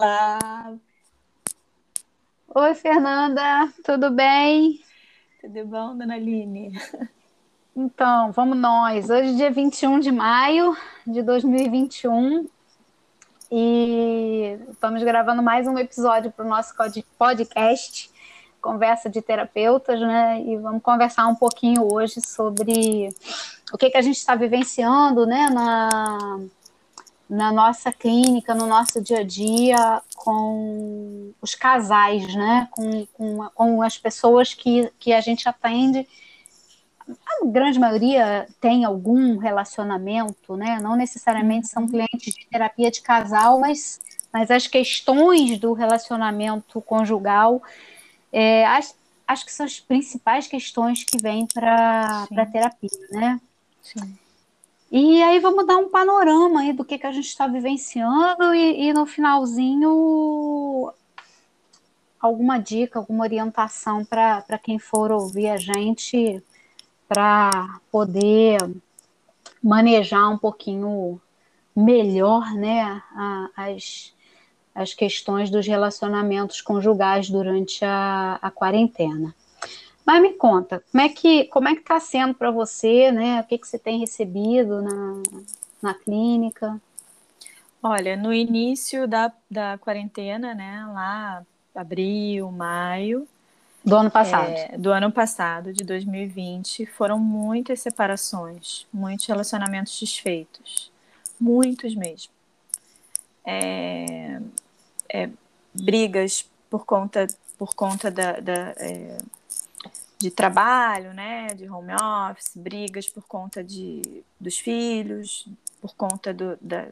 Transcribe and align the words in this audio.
Olá, 0.00 0.72
Oi, 2.54 2.74
Fernanda, 2.74 3.70
tudo 3.84 4.10
bem? 4.10 4.80
tudo 5.42 5.66
bom, 5.66 5.94
dona 5.94 6.14
Aline? 6.14 6.72
Então, 7.76 8.32
vamos 8.32 8.56
nós. 8.56 9.10
Hoje, 9.10 9.28
é 9.28 9.36
dia 9.36 9.50
21 9.50 10.00
de 10.00 10.10
maio 10.10 10.74
de 11.06 11.22
2021, 11.22 12.48
e 13.52 14.58
estamos 14.70 15.02
gravando 15.02 15.42
mais 15.42 15.66
um 15.68 15.76
episódio 15.76 16.32
para 16.32 16.46
o 16.46 16.48
nosso 16.48 16.74
podcast, 17.18 18.10
Conversa 18.58 19.10
de 19.10 19.20
Terapeutas, 19.20 20.00
né? 20.00 20.40
E 20.40 20.56
vamos 20.56 20.82
conversar 20.82 21.26
um 21.26 21.34
pouquinho 21.34 21.92
hoje 21.92 22.22
sobre 22.26 23.10
o 23.70 23.76
que, 23.76 23.90
que 23.90 23.98
a 23.98 24.02
gente 24.02 24.16
está 24.16 24.34
vivenciando, 24.34 25.26
né, 25.26 25.50
na, 25.50 26.40
na 27.30 27.52
nossa 27.52 27.92
clínica, 27.92 28.52
no 28.52 28.66
nosso 28.66 29.00
dia 29.00 29.20
a 29.20 29.22
dia, 29.22 30.02
com 30.16 31.32
os 31.40 31.54
casais, 31.54 32.34
né? 32.34 32.68
Com, 32.72 33.06
com, 33.06 33.48
com 33.54 33.82
as 33.82 33.96
pessoas 33.96 34.52
que, 34.52 34.92
que 34.98 35.12
a 35.12 35.20
gente 35.20 35.48
atende. 35.48 36.08
A 37.08 37.46
grande 37.46 37.78
maioria 37.78 38.48
tem 38.60 38.84
algum 38.84 39.38
relacionamento, 39.38 40.56
né? 40.56 40.80
Não 40.82 40.96
necessariamente 40.96 41.68
são 41.68 41.86
clientes 41.86 42.34
de 42.34 42.46
terapia 42.50 42.90
de 42.90 43.00
casal, 43.00 43.60
mas, 43.60 44.00
mas 44.32 44.50
as 44.50 44.66
questões 44.66 45.56
do 45.60 45.72
relacionamento 45.72 46.80
conjugal, 46.80 47.62
é, 48.32 48.66
acho, 48.66 48.94
acho 49.26 49.46
que 49.46 49.52
são 49.52 49.66
as 49.66 49.78
principais 49.78 50.48
questões 50.48 51.04
que 51.04 51.16
vêm 51.16 51.46
para 51.46 52.26
a 52.36 52.46
terapia, 52.46 52.90
né? 53.12 53.40
Sim. 53.80 54.18
E 54.90 55.22
aí 55.22 55.38
vamos 55.38 55.66
dar 55.66 55.76
um 55.76 55.88
panorama 55.88 56.60
aí 56.60 56.72
do 56.72 56.84
que, 56.84 56.98
que 56.98 57.06
a 57.06 57.12
gente 57.12 57.28
está 57.28 57.46
vivenciando 57.46 58.52
e, 58.54 58.88
e 58.88 58.92
no 58.92 59.06
finalzinho 59.06 60.92
alguma 62.20 62.58
dica, 62.58 62.98
alguma 62.98 63.24
orientação 63.24 64.04
para 64.04 64.58
quem 64.62 64.78
for 64.78 65.12
ouvir 65.12 65.48
a 65.48 65.56
gente 65.56 66.42
para 67.08 67.80
poder 67.90 68.58
manejar 69.62 70.28
um 70.28 70.38
pouquinho 70.38 71.20
melhor, 71.74 72.52
né, 72.54 72.82
a- 73.14 73.48
as, 73.56 74.12
as 74.74 74.92
questões 74.92 75.50
dos 75.50 75.66
relacionamentos 75.66 76.60
conjugais 76.60 77.30
durante 77.30 77.84
a, 77.84 78.38
a 78.42 78.50
quarentena. 78.50 79.34
Mas 80.10 80.22
me 80.22 80.32
conta, 80.32 80.82
como 80.90 81.04
é 81.04 81.08
que 81.08 81.44
como 81.44 81.68
é 81.68 81.74
que 81.76 81.82
está 81.82 82.00
sendo 82.00 82.34
para 82.34 82.50
você, 82.50 83.12
né? 83.12 83.40
O 83.40 83.44
que, 83.44 83.56
que 83.56 83.64
você 83.64 83.78
tem 83.78 84.00
recebido 84.00 84.82
na, 84.82 85.22
na 85.80 85.94
clínica? 85.94 86.80
Olha, 87.80 88.16
no 88.16 88.34
início 88.34 89.06
da, 89.06 89.32
da 89.48 89.78
quarentena, 89.78 90.52
né, 90.52 90.84
lá 90.92 91.46
abril, 91.72 92.50
maio, 92.50 93.28
Do 93.84 93.94
ano 93.94 94.10
passado. 94.10 94.48
é, 94.48 94.76
do 94.76 94.90
ano 94.90 95.12
passado, 95.12 95.72
de 95.72 95.84
2020, 95.84 96.86
foram 96.86 97.16
muitas 97.16 97.80
separações, 97.80 98.88
muitos 98.92 99.26
relacionamentos 99.26 99.96
desfeitos, 100.00 100.90
muitos 101.40 101.94
mesmo. 101.94 102.32
É, 103.44 104.40
é, 105.08 105.30
brigas 105.72 106.50
por 106.68 106.84
conta, 106.84 107.28
por 107.56 107.76
conta 107.76 108.10
da, 108.10 108.40
da, 108.40 108.74
é, 108.76 109.18
de 110.20 110.30
trabalho, 110.30 111.14
né, 111.14 111.48
de 111.54 111.66
home 111.68 111.94
office, 111.94 112.54
brigas 112.54 113.08
por 113.08 113.26
conta 113.26 113.64
de, 113.64 114.22
dos 114.38 114.58
filhos, 114.58 115.48
por 115.80 115.94
conta 115.94 116.34
do, 116.34 116.58
da, 116.60 116.88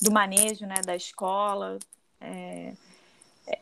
do 0.00 0.12
manejo, 0.12 0.64
né, 0.64 0.76
da 0.86 0.94
escola. 0.94 1.76
é, 2.20 2.72
é, 3.48 3.58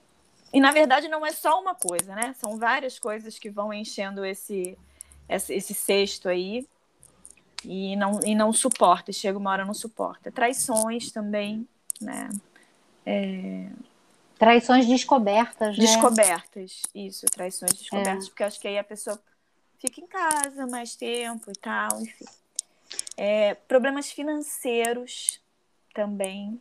e 0.53 0.61
na 0.61 0.71
verdade 0.71 1.09
não 1.09 1.25
é 1.25 1.33
só 1.33 1.59
uma 1.59 1.75
coisa, 1.75 2.15
né? 2.15 2.35
São 2.39 2.59
várias 2.59 2.99
coisas 2.99 3.39
que 3.39 3.49
vão 3.49 3.73
enchendo 3.73 4.23
esse, 4.23 4.77
esse, 5.27 5.55
esse 5.55 5.73
cesto 5.73 6.29
aí 6.29 6.69
e 7.65 7.97
não, 7.97 8.21
e 8.23 8.35
não 8.35 8.53
suporta, 8.53 9.13
chega 9.13 9.39
uma 9.39 9.51
hora 9.51 9.65
não 9.65 9.73
suporta. 9.73 10.31
Traições 10.31 11.11
também, 11.11 11.67
né? 12.03 12.29
Traições 14.43 14.89
descobertas, 14.89 15.79
né? 15.79 15.85
Descobertas, 15.85 16.83
isso, 16.93 17.27
traições 17.27 17.75
descobertas, 17.75 18.29
porque 18.29 18.43
eu 18.43 18.47
acho 18.49 18.61
que 18.61 18.67
aí 18.67 18.77
a 18.77 18.83
pessoa 18.83 19.17
fica 19.79 20.01
em 20.01 20.07
casa 20.09 20.67
mais 20.67 20.97
tempo 20.97 21.49
e 21.49 21.55
tal, 21.55 22.03
enfim. 22.03 22.25
É, 23.17 23.55
problemas 23.55 24.11
financeiros 24.11 25.41
também 25.95 26.61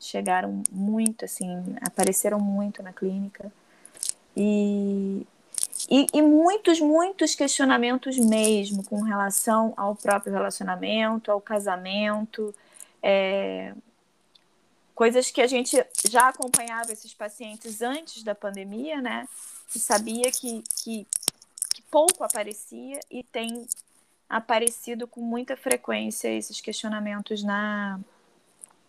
chegaram 0.00 0.64
muito, 0.68 1.24
assim, 1.24 1.76
apareceram 1.80 2.40
muito 2.40 2.82
na 2.82 2.92
clínica. 2.92 3.52
E, 4.36 5.24
e, 5.88 6.08
e 6.12 6.22
muitos, 6.22 6.80
muitos 6.80 7.36
questionamentos 7.36 8.18
mesmo 8.18 8.82
com 8.82 9.00
relação 9.02 9.72
ao 9.76 9.94
próprio 9.94 10.32
relacionamento, 10.32 11.30
ao 11.30 11.40
casamento, 11.40 12.52
é, 13.00 13.72
coisas 14.96 15.30
que 15.30 15.42
a 15.42 15.46
gente 15.46 15.76
já 16.08 16.30
acompanhava 16.30 16.90
esses 16.90 17.12
pacientes 17.12 17.82
antes 17.82 18.24
da 18.24 18.34
pandemia, 18.34 19.00
né? 19.00 19.28
E 19.74 19.78
sabia 19.78 20.32
que, 20.32 20.64
que, 20.74 21.06
que 21.74 21.82
pouco 21.90 22.24
aparecia 22.24 22.98
e 23.10 23.22
tem 23.22 23.66
aparecido 24.28 25.06
com 25.06 25.20
muita 25.20 25.54
frequência 25.54 26.28
esses 26.28 26.62
questionamentos 26.62 27.44
na, 27.44 28.00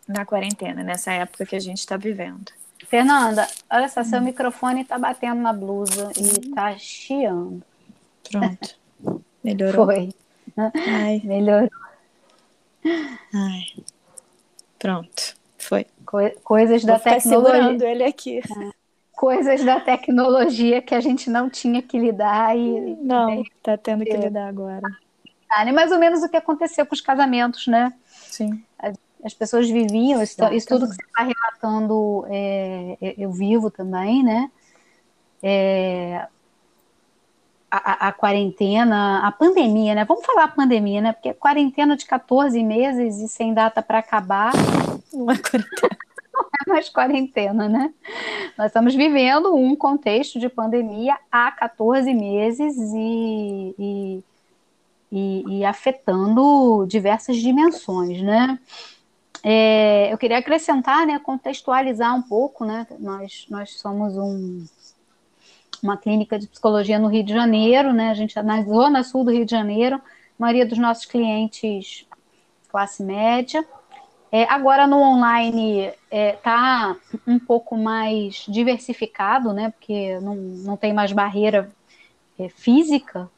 na 0.07 0.25
quarentena, 0.25 0.81
nessa 0.81 1.12
época 1.12 1.45
que 1.45 1.57
a 1.57 1.59
gente 1.59 1.79
está 1.79 1.97
vivendo. 1.97 2.53
Fernanda, 2.88 3.45
olha 3.69 3.89
só, 3.89 4.01
seu 4.01 4.22
microfone 4.22 4.84
está 4.84 4.97
batendo 4.97 5.41
na 5.41 5.51
blusa 5.51 6.13
e 6.16 6.47
está 6.47 6.78
chiando. 6.78 7.62
Pronto. 8.31 8.79
Melhorou. 9.44 9.85
Foi. 9.85 10.13
Ai, 10.56 11.22
Melhorou. 11.25 11.69
ai. 13.34 13.84
Pronto. 14.79 15.37
Foi. 15.67 15.85
Co- 16.05 16.31
coisas 16.44 16.83
da 16.85 16.94
Vou 16.94 17.00
ficar 17.00 17.16
tecnologia. 17.17 17.89
ele 17.91 18.03
aqui. 18.03 18.41
Coisas 19.16 19.63
da 19.66 19.79
tecnologia 19.81 20.81
que 20.81 20.95
a 20.95 21.00
gente 21.01 21.29
não 21.29 21.50
tinha 21.50 21.81
que 21.81 21.97
lidar 22.00 22.55
e 22.57 22.95
Não, 23.01 23.44
tá 23.61 23.75
tendo 23.77 24.06
que 24.06 24.16
lidar 24.16 24.47
agora. 24.47 24.81
é 25.51 25.72
mais 25.72 25.91
ou 25.91 26.00
menos 26.00 26.23
o 26.23 26.29
que 26.29 26.38
aconteceu 26.38 26.85
com 26.85 26.94
os 26.94 27.01
casamentos, 27.01 27.67
né? 27.67 27.94
Sim. 28.07 28.63
as 29.23 29.33
pessoas 29.33 29.67
viviam, 29.69 30.22
isso, 30.22 30.41
isso 30.53 30.67
tudo 30.67 30.88
que 30.88 30.94
você 30.95 31.01
está 31.01 31.23
relatando, 31.23 32.23
é, 32.29 32.95
eu- 33.01 33.13
eu 33.17 33.31
vivo 33.31 33.69
também, 33.69 34.23
né? 34.23 34.50
É, 35.44 36.27
a, 37.69 37.77
a- 38.06 38.07
a 38.07 38.11
quarentena, 38.13 39.27
a 39.27 39.31
pandemia, 39.31 39.95
né? 39.95 40.06
Vamos 40.06 40.25
falar 40.25 40.47
pandemia, 40.56 41.01
né? 41.01 41.11
Porque 41.13 41.33
quarentena 41.33 41.97
de 41.97 42.06
14 42.06 42.63
meses 42.63 43.17
e 43.17 43.27
sem 43.27 43.53
data 43.53 43.81
para 43.81 44.00
acabar, 44.00 44.53
Uma 45.13 45.38
quarentena. 45.38 45.97
é 46.68 46.69
mais 46.69 46.90
quarentena, 46.90 47.69
né? 47.69 47.94
Nós 48.57 48.68
estamos 48.68 48.95
vivendo 48.95 49.56
um 49.56 49.75
contexto 49.75 50.40
de 50.40 50.50
pandemia 50.50 51.18
há 51.31 51.51
14 51.51 52.13
meses 52.13 52.75
e, 52.78 53.75
e, 53.79 54.23
e- 55.12 55.59
e 55.59 55.66
afetando 55.66 56.85
diversas 56.88 57.38
dimensões, 57.38 58.22
né? 58.22 58.59
É, 59.44 60.12
eu 60.12 60.18
queria 60.18 60.40
acrescentar, 60.40 61.06
né, 61.06 61.19
contextualizar 61.19 62.13
um 62.16 62.22
pouco, 62.22 62.66
né? 62.66 62.85
Nós, 63.00 63.45
nós 63.50 63.79
somos 63.79 64.18
um, 64.18 64.66
uma 65.81 65.95
clínica 65.95 66.39
de 66.39 66.47
psicologia 66.47 67.00
no 67.00 67.07
Rio 67.07 67.24
de 67.24 67.34
Janeiro, 67.34 67.94
né? 67.94 68.09
A 68.09 68.13
gente 68.13 68.38
é 68.38 68.44
na 68.44 68.63
zona 68.63 69.03
sul 69.03 69.24
do 69.24 69.31
Rio 69.31 69.45
de 69.45 69.51
Janeiro, 69.51 70.01
maioria 70.38 70.66
dos 70.66 70.78
nossos 70.78 71.06
clientes 71.06 72.06
classe 72.69 73.03
média. 73.03 73.66
É, 74.31 74.43
agora 74.43 74.85
no 74.85 74.97
online 74.97 75.91
está 76.11 76.95
um 77.25 77.39
pouco 77.39 77.77
mais 77.77 78.45
diversificado, 78.47 79.53
né? 79.53 79.71
Porque 79.71 80.19
não, 80.19 80.35
não 80.35 80.77
tem 80.77 80.94
mais 80.94 81.12
barreira 81.12 81.71
é, 82.38 82.50
física, 82.50 83.29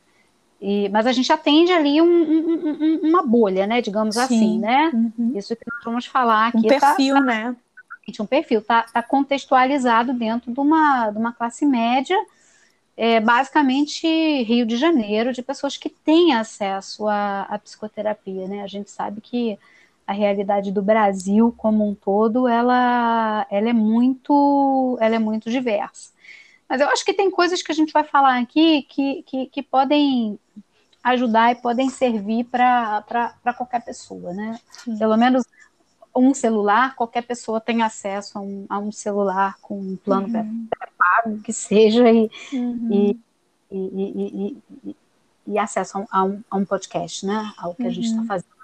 e, 0.62 0.90
mas 0.90 1.08
a 1.08 1.12
gente 1.12 1.32
atende 1.32 1.72
ali 1.72 2.02
um- 2.02 2.06
um- 2.06 2.78
um- 2.82 3.10
uma 3.10 3.24
bolha, 3.24 3.66
né? 3.66 3.82
Digamos 3.82 4.16
Sim. 4.16 4.24
assim, 4.24 4.60
né? 4.60 4.92
Uhum. 4.94 5.32
Isso 5.36 5.56
que 5.56 5.64
nós 5.72 5.84
vamos 5.86 6.06
falar 6.06 6.48
aqui 6.48 6.58
Um 6.58 6.64
tá- 6.64 6.96
perfil, 6.96 7.22
né? 7.22 7.56
um 8.20 8.26
perfil, 8.26 8.60
está 8.60 8.84
tá 8.84 9.04
contextualizado 9.04 10.14
dentro 10.14 10.52
de 10.52 10.60
uma, 10.60 11.12
de 11.12 11.18
uma 11.20 11.32
classe 11.32 11.64
média, 11.64 12.18
é, 12.98 13.20
basicamente 13.20 14.08
Rio 14.44 14.66
de 14.66 14.78
Janeiro, 14.78 15.32
de 15.32 15.44
pessoas 15.44 15.78
que 15.78 15.90
têm 15.90 16.34
acesso 16.34 17.08
à, 17.08 17.44
à 17.44 17.60
psicoterapia, 17.60 18.48
né? 18.48 18.64
A 18.64 18.68
gente 18.68 18.90
sabe 18.90 19.22
que 19.22 19.60
a 20.10 20.12
realidade 20.12 20.72
do 20.72 20.82
Brasil 20.82 21.54
como 21.56 21.88
um 21.88 21.94
todo, 21.94 22.48
ela, 22.48 23.46
ela 23.48 23.70
é 23.70 23.74
muito, 23.74 24.98
ela 25.00 25.16
é 25.16 25.20
muito 25.20 25.52
diversa. 25.52 26.12
Mas 26.68 26.82
eu 26.82 26.90
acho 26.90 27.06
que 27.06 27.14
tem 27.14 27.30
coisas 27.30 27.62
que 27.62 27.72
a 27.72 27.76
gente 27.76 27.94
vai 27.94 28.04
falar 28.04 28.40
aqui 28.40 28.82
que, 28.90 29.22
que, 29.22 29.46
que 29.46 29.62
podem 29.62 30.40
ajudar 31.04 31.52
e 31.52 31.62
podem 31.62 31.92
servir 31.92 32.46
para 32.46 33.04
qualquer 33.56 33.86
pessoa, 33.86 34.34
né? 34.34 34.60
Sim. 34.84 34.98
Pelo 34.98 35.16
menos 35.16 35.44
um 36.16 36.34
celular, 36.34 36.96
qualquer 36.96 37.22
pessoa 37.22 37.62
tem 37.62 37.84
acesso 37.84 38.40
a 38.40 38.42
um, 38.42 38.66
a 38.68 38.80
um 38.80 38.92
celular 38.92 39.60
com 39.62 39.80
um 39.80 39.96
plano 39.96 40.28
uhum. 40.28 40.68
pago, 40.98 41.40
que 41.42 41.54
seja, 41.54 42.10
e, 42.12 42.32
uhum. 42.52 42.90
e, 42.92 43.20
e, 43.72 44.58
e, 44.88 44.96
e, 45.46 45.60
acesso 45.60 46.04
a 46.10 46.24
um, 46.24 46.42
a 46.50 46.58
um, 46.58 46.66
podcast, 46.66 47.28
né? 47.28 47.54
Ao 47.60 47.76
que 47.76 47.86
a 47.86 47.92
gente 47.92 48.08
está 48.08 48.22
uhum. 48.22 48.26
fazendo. 48.26 48.59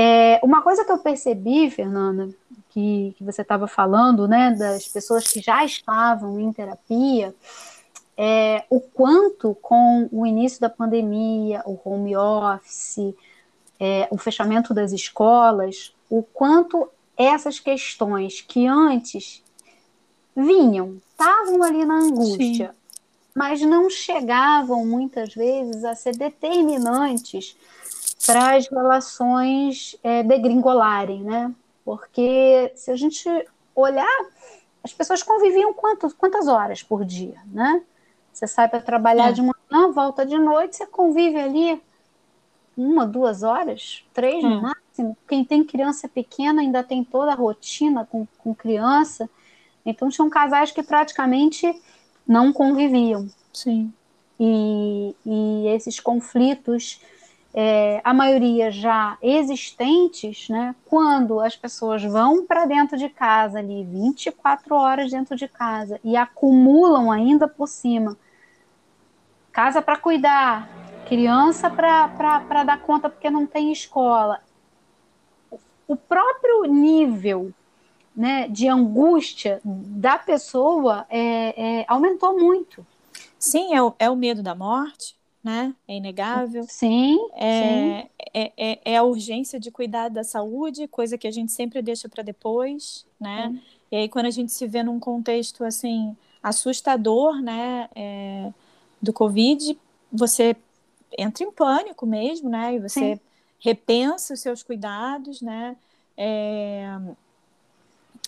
É, 0.00 0.38
uma 0.44 0.62
coisa 0.62 0.84
que 0.84 0.92
eu 0.92 0.98
percebi, 0.98 1.68
Fernanda, 1.68 2.28
que, 2.70 3.16
que 3.18 3.24
você 3.24 3.42
estava 3.42 3.66
falando, 3.66 4.28
né, 4.28 4.54
das 4.54 4.86
pessoas 4.86 5.26
que 5.26 5.40
já 5.40 5.64
estavam 5.64 6.38
em 6.38 6.52
terapia, 6.52 7.34
é, 8.16 8.64
o 8.70 8.78
quanto 8.78 9.56
com 9.60 10.08
o 10.12 10.24
início 10.24 10.60
da 10.60 10.70
pandemia, 10.70 11.64
o 11.66 11.76
home 11.84 12.16
office, 12.16 13.12
é, 13.80 14.06
o 14.12 14.16
fechamento 14.16 14.72
das 14.72 14.92
escolas, 14.92 15.92
o 16.08 16.22
quanto 16.22 16.88
essas 17.16 17.58
questões 17.58 18.40
que 18.40 18.68
antes 18.68 19.42
vinham, 20.36 20.98
estavam 21.10 21.60
ali 21.60 21.84
na 21.84 21.96
angústia, 21.96 22.68
Sim. 22.68 23.00
mas 23.34 23.60
não 23.62 23.90
chegavam 23.90 24.86
muitas 24.86 25.34
vezes 25.34 25.84
a 25.84 25.96
ser 25.96 26.16
determinantes 26.16 27.56
para 28.32 28.56
as 28.56 28.68
relações 28.68 29.96
é, 30.02 30.22
degringolarem, 30.22 31.22
né? 31.22 31.52
Porque 31.84 32.70
se 32.76 32.90
a 32.90 32.96
gente 32.96 33.28
olhar, 33.74 34.26
as 34.84 34.92
pessoas 34.92 35.22
conviviam 35.22 35.72
quantos, 35.72 36.12
quantas 36.12 36.46
horas 36.46 36.82
por 36.82 37.04
dia, 37.04 37.40
né? 37.46 37.82
Você 38.32 38.46
sai 38.46 38.68
para 38.68 38.80
trabalhar 38.80 39.30
é. 39.30 39.32
de 39.32 39.42
manhã, 39.42 39.90
volta 39.90 40.24
de 40.24 40.38
noite, 40.38 40.76
você 40.76 40.86
convive 40.86 41.38
ali 41.38 41.82
uma, 42.76 43.04
duas 43.04 43.42
horas, 43.42 44.04
três 44.14 44.44
no 44.44 44.50
hum. 44.50 44.60
máximo. 44.60 45.16
Quem 45.26 45.44
tem 45.44 45.64
criança 45.64 46.08
pequena 46.08 46.62
ainda 46.62 46.84
tem 46.84 47.02
toda 47.02 47.32
a 47.32 47.34
rotina 47.34 48.06
com, 48.06 48.26
com 48.38 48.54
criança. 48.54 49.28
Então, 49.84 50.08
tinham 50.08 50.30
casais 50.30 50.70
que 50.70 50.82
praticamente 50.82 51.66
não 52.26 52.52
conviviam. 52.52 53.28
Sim. 53.52 53.92
E, 54.38 55.16
e 55.26 55.66
esses 55.68 55.98
conflitos, 55.98 57.00
é, 57.54 58.00
a 58.04 58.12
maioria 58.12 58.70
já 58.70 59.16
existentes, 59.22 60.48
né? 60.48 60.74
Quando 60.86 61.40
as 61.40 61.56
pessoas 61.56 62.02
vão 62.04 62.44
para 62.44 62.66
dentro 62.66 62.96
de 62.96 63.08
casa 63.08 63.58
ali, 63.58 63.84
24 63.84 64.74
horas 64.74 65.10
dentro 65.10 65.36
de 65.36 65.48
casa, 65.48 65.98
e 66.04 66.16
acumulam 66.16 67.10
ainda 67.10 67.48
por 67.48 67.66
cima 67.66 68.16
casa 69.58 69.82
para 69.82 69.96
cuidar, 69.96 70.68
criança 71.08 71.68
para 71.68 72.62
dar 72.62 72.80
conta 72.80 73.10
porque 73.10 73.28
não 73.28 73.44
tem 73.44 73.72
escola. 73.72 74.40
O 75.88 75.96
próprio 75.96 76.62
nível 76.66 77.52
né, 78.14 78.46
de 78.46 78.68
angústia 78.68 79.60
da 79.64 80.16
pessoa 80.16 81.06
é, 81.10 81.80
é, 81.80 81.84
aumentou 81.88 82.38
muito. 82.38 82.86
Sim, 83.36 83.74
é 83.74 83.82
o, 83.82 83.92
é 83.98 84.08
o 84.08 84.14
medo 84.14 84.44
da 84.44 84.54
morte, 84.54 85.17
né? 85.42 85.74
É 85.86 85.96
inegável. 85.96 86.64
Sim, 86.68 87.18
é, 87.34 87.60
sim. 87.60 88.08
É, 88.34 88.52
é, 88.56 88.80
é, 88.84 88.96
a 88.96 89.02
urgência 89.02 89.58
de 89.58 89.70
cuidar 89.70 90.08
da 90.08 90.24
saúde, 90.24 90.88
coisa 90.88 91.16
que 91.16 91.26
a 91.26 91.30
gente 91.30 91.52
sempre 91.52 91.80
deixa 91.80 92.08
para 92.08 92.22
depois, 92.22 93.06
né? 93.20 93.50
Sim. 93.50 93.62
E 93.90 93.96
aí, 93.96 94.08
quando 94.08 94.26
a 94.26 94.30
gente 94.30 94.52
se 94.52 94.66
vê 94.66 94.82
num 94.82 95.00
contexto, 95.00 95.64
assim, 95.64 96.16
assustador, 96.42 97.40
né? 97.40 97.88
É, 97.94 98.52
do 99.00 99.12
Covid, 99.12 99.78
você 100.12 100.56
entra 101.16 101.44
em 101.44 101.50
pânico 101.50 102.04
mesmo, 102.04 102.48
né? 102.48 102.74
E 102.74 102.80
você 102.80 103.16
Sim. 103.16 103.20
repensa 103.60 104.34
os 104.34 104.40
seus 104.40 104.62
cuidados, 104.62 105.40
né? 105.40 105.76
É... 106.16 106.98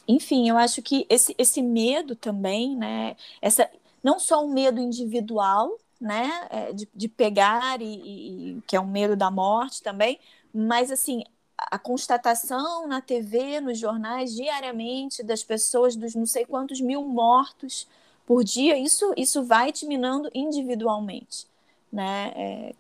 Enfim, 0.06 0.48
eu 0.48 0.56
acho 0.56 0.80
que 0.82 1.06
esse, 1.08 1.34
esse 1.36 1.62
medo 1.62 2.16
também, 2.16 2.76
né? 2.76 3.16
Essa, 3.42 3.68
não 4.02 4.18
só 4.18 4.44
um 4.44 4.52
medo 4.52 4.80
individual, 4.80 5.76
né? 6.00 6.46
É, 6.50 6.72
de, 6.72 6.88
de 6.94 7.08
pegar 7.08 7.80
e, 7.82 8.58
e 8.58 8.62
que 8.66 8.76
é 8.76 8.80
um 8.80 8.86
medo 8.86 9.16
da 9.16 9.30
morte 9.30 9.82
também, 9.82 10.18
mas 10.52 10.90
assim 10.90 11.22
a 11.58 11.78
constatação 11.78 12.88
na 12.88 13.00
TV, 13.02 13.60
nos 13.60 13.78
jornais 13.78 14.34
diariamente 14.34 15.22
das 15.22 15.44
pessoas 15.44 15.94
dos 15.94 16.14
não 16.14 16.24
sei 16.26 16.46
quantos 16.46 16.80
mil 16.80 17.04
mortos 17.04 17.86
por 18.26 18.42
dia, 18.44 18.78
isso 18.78 19.12
isso 19.16 19.44
vai 19.44 19.72
te 19.72 19.86
minando 19.86 20.30
individualmente 20.34 21.50
né? 21.92 22.32
É, 22.36 22.74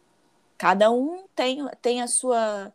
cada 0.58 0.90
um 0.90 1.24
tem, 1.34 1.66
tem 1.82 2.02
a 2.02 2.06
sua 2.08 2.72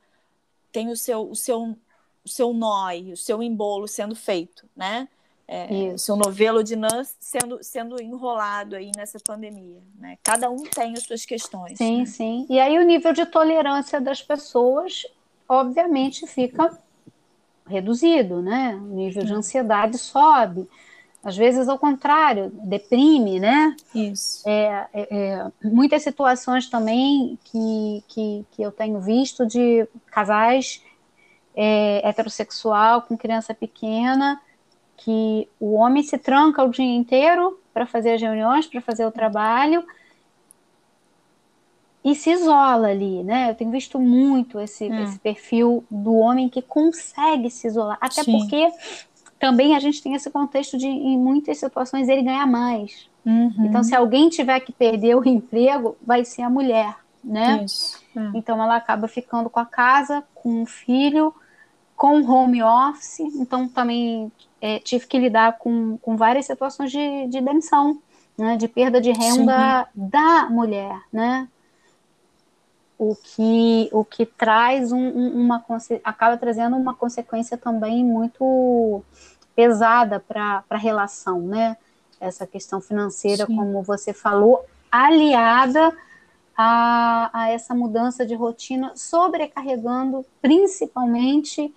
tem 0.71 0.89
o 0.89 0.97
seu 0.97 1.29
o 1.29 1.35
seu 1.35 1.77
o 2.25 2.29
seu 2.29 2.53
nó, 2.53 2.89
o 3.13 3.17
seu 3.17 3.43
embolo 3.43 3.87
sendo 3.87 4.15
feito, 4.15 4.67
né? 4.75 5.07
É, 5.47 5.95
seu 5.97 6.15
novelo 6.15 6.63
de 6.63 6.75
nãs 6.75 7.15
sendo, 7.19 7.59
sendo 7.61 8.01
enrolado 8.01 8.75
aí 8.75 8.91
nessa 8.95 9.19
pandemia, 9.19 9.79
né? 9.99 10.17
Cada 10.23 10.49
um 10.49 10.63
tem 10.63 10.93
as 10.93 11.03
suas 11.03 11.23
questões. 11.23 11.77
Sim, 11.77 11.99
né? 11.99 12.05
sim. 12.05 12.47
E 12.49 12.59
aí 12.59 12.79
o 12.79 12.83
nível 12.83 13.13
de 13.13 13.27
tolerância 13.27 14.01
das 14.01 14.23
pessoas, 14.23 15.05
obviamente, 15.47 16.25
fica 16.25 16.75
reduzido, 17.67 18.41
né? 18.41 18.75
O 18.75 18.95
nível 18.95 19.23
de 19.23 19.33
ansiedade 19.33 19.99
sobe. 19.99 20.67
Às 21.23 21.35
vezes, 21.35 21.67
ao 21.67 21.79
contrário, 21.79 22.51
deprime, 22.63 23.39
né? 23.39 23.75
Isso. 23.93 24.47
É, 24.47 24.87
é, 24.93 25.07
é, 25.09 25.51
muitas 25.63 26.03
situações 26.03 26.69
também 26.69 27.39
que, 27.45 28.03
que, 28.07 28.45
que 28.51 28.61
eu 28.61 28.71
tenho 28.71 28.99
visto 28.99 29.45
de 29.45 29.87
casais 30.07 30.83
é, 31.55 32.07
heterossexual 32.07 33.01
com 33.01 33.17
criança 33.17 33.55
pequena, 33.55 34.39
que 34.97 35.47
o 35.59 35.73
homem 35.73 36.03
se 36.03 36.17
tranca 36.17 36.63
o 36.63 36.69
dia 36.69 36.85
inteiro 36.85 37.59
para 37.73 37.85
fazer 37.85 38.13
as 38.13 38.21
reuniões, 38.21 38.67
para 38.67 38.81
fazer 38.81 39.05
o 39.05 39.11
trabalho, 39.11 39.85
e 42.03 42.13
se 42.13 42.29
isola 42.29 42.89
ali, 42.89 43.23
né? 43.23 43.49
Eu 43.49 43.55
tenho 43.55 43.71
visto 43.71 43.99
muito 43.99 44.59
esse, 44.59 44.87
hum. 44.87 45.03
esse 45.03 45.17
perfil 45.17 45.83
do 45.89 46.13
homem 46.13 46.47
que 46.47 46.61
consegue 46.61 47.49
se 47.49 47.65
isolar, 47.65 47.97
até 47.99 48.23
Sim. 48.23 48.31
porque 48.31 48.71
também 49.39 49.75
a 49.75 49.79
gente 49.79 50.03
tem 50.03 50.13
esse 50.13 50.29
contexto 50.29 50.77
de, 50.77 50.87
em 50.87 51.17
muitas 51.17 51.57
situações, 51.57 52.07
ele 52.07 52.21
ganhar 52.21 52.45
mais. 52.45 53.09
Uhum. 53.25 53.65
Então, 53.65 53.83
se 53.83 53.95
alguém 53.95 54.29
tiver 54.29 54.59
que 54.59 54.71
perder 54.71 55.15
o 55.15 55.27
emprego, 55.27 55.97
vai 55.99 56.23
ser 56.23 56.43
a 56.43 56.49
mulher, 56.49 56.95
né? 57.23 57.63
Isso. 57.65 57.99
É. 58.15 58.31
Então, 58.35 58.61
ela 58.61 58.75
acaba 58.75 59.07
ficando 59.07 59.49
com 59.49 59.59
a 59.59 59.65
casa, 59.65 60.23
com 60.35 60.61
o 60.61 60.65
filho, 60.65 61.33
com 61.97 62.21
home 62.21 62.61
office. 62.61 63.19
Então, 63.19 63.67
também 63.67 64.31
é, 64.65 64.79
tive 64.79 65.05
que 65.05 65.19
lidar 65.19 65.59
com, 65.59 65.97
com 65.97 66.17
várias 66.17 66.47
situações 66.47 66.91
de, 66.91 67.27
de 67.27 67.39
demissão, 67.39 68.01
né? 68.35 68.57
De 68.57 68.67
perda 68.67 68.99
de 68.99 69.11
renda 69.11 69.83
Sim. 69.83 70.09
da 70.09 70.49
mulher, 70.49 70.99
né? 71.13 71.47
o 72.97 73.15
que, 73.15 73.89
o 73.91 74.05
que 74.05 74.25
traz 74.25 74.91
um, 74.91 75.09
uma 75.09 75.63
acaba 76.03 76.37
trazendo 76.37 76.77
uma 76.77 76.93
consequência 76.93 77.57
também 77.57 78.03
muito 78.03 79.03
pesada 79.55 80.19
para 80.19 80.63
a 80.69 80.77
relação, 80.77 81.41
né? 81.41 81.77
Essa 82.19 82.47
questão 82.47 82.79
financeira, 82.79 83.45
Sim. 83.45 83.55
como 83.55 83.83
você 83.83 84.13
falou, 84.13 84.65
aliada 84.91 85.93
a, 86.57 87.29
a, 87.33 87.49
essa 87.49 87.75
mudança 87.75 88.25
de 88.25 88.33
rotina, 88.33 88.93
sobrecarregando 88.95 90.25
principalmente 90.41 91.73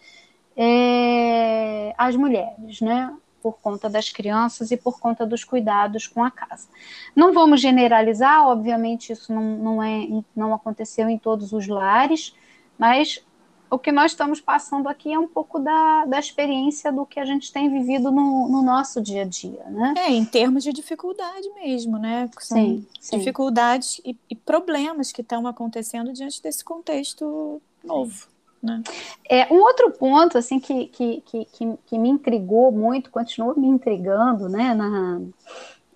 é, 0.59 1.95
as 1.97 2.17
mulheres, 2.17 2.81
né? 2.81 3.17
por 3.41 3.59
conta 3.61 3.88
das 3.88 4.11
crianças 4.11 4.71
e 4.73 4.77
por 4.77 4.99
conta 4.99 5.25
dos 5.25 5.45
cuidados 5.45 6.07
com 6.07 6.23
a 6.23 6.31
casa. 6.31 6.69
Não 7.15 7.33
vamos 7.33 7.61
generalizar, 7.61 8.47
obviamente 8.47 9.12
isso 9.12 9.33
não, 9.33 9.57
não, 9.57 9.83
é, 9.83 10.09
não 10.35 10.53
aconteceu 10.53 11.09
em 11.09 11.17
todos 11.17 11.53
os 11.53 11.69
lares, 11.69 12.35
mas 12.77 13.25
o 13.71 13.79
que 13.79 13.93
nós 13.93 14.12
estamos 14.12 14.41
passando 14.41 14.88
aqui 14.88 15.12
é 15.12 15.19
um 15.19 15.29
pouco 15.29 15.59
da, 15.59 16.05
da 16.07 16.19
experiência 16.19 16.91
do 16.91 17.05
que 17.05 17.21
a 17.21 17.25
gente 17.25 17.53
tem 17.53 17.71
vivido 17.71 18.11
no, 18.11 18.49
no 18.49 18.62
nosso 18.62 19.00
dia 19.00 19.23
a 19.23 19.25
dia, 19.25 19.65
né? 19.67 19.95
É, 19.97 20.11
em 20.11 20.25
termos 20.25 20.65
de 20.65 20.73
dificuldade 20.73 21.49
mesmo, 21.55 21.99
né? 21.99 22.31
São 22.41 22.57
sim, 22.57 22.87
sim. 22.99 23.19
dificuldades 23.19 24.00
e, 24.05 24.17
e 24.29 24.35
problemas 24.35 25.12
que 25.12 25.21
estão 25.21 25.47
acontecendo 25.47 26.12
diante 26.12 26.43
desse 26.43 26.65
contexto 26.65 27.61
novo. 27.85 28.27
Né? 28.62 28.83
É, 29.29 29.53
um 29.53 29.61
outro 29.61 29.91
ponto 29.93 30.37
assim 30.37 30.59
que, 30.59 30.87
que, 30.87 31.23
que, 31.23 31.47
que, 31.87 31.99
me 31.99 32.09
intrigou 32.09 32.73
muito, 32.73 33.11
continua 33.11 33.55
me 33.55 33.69
intrigando 33.69 34.49
né, 34.49 34.75
na, 34.75 35.21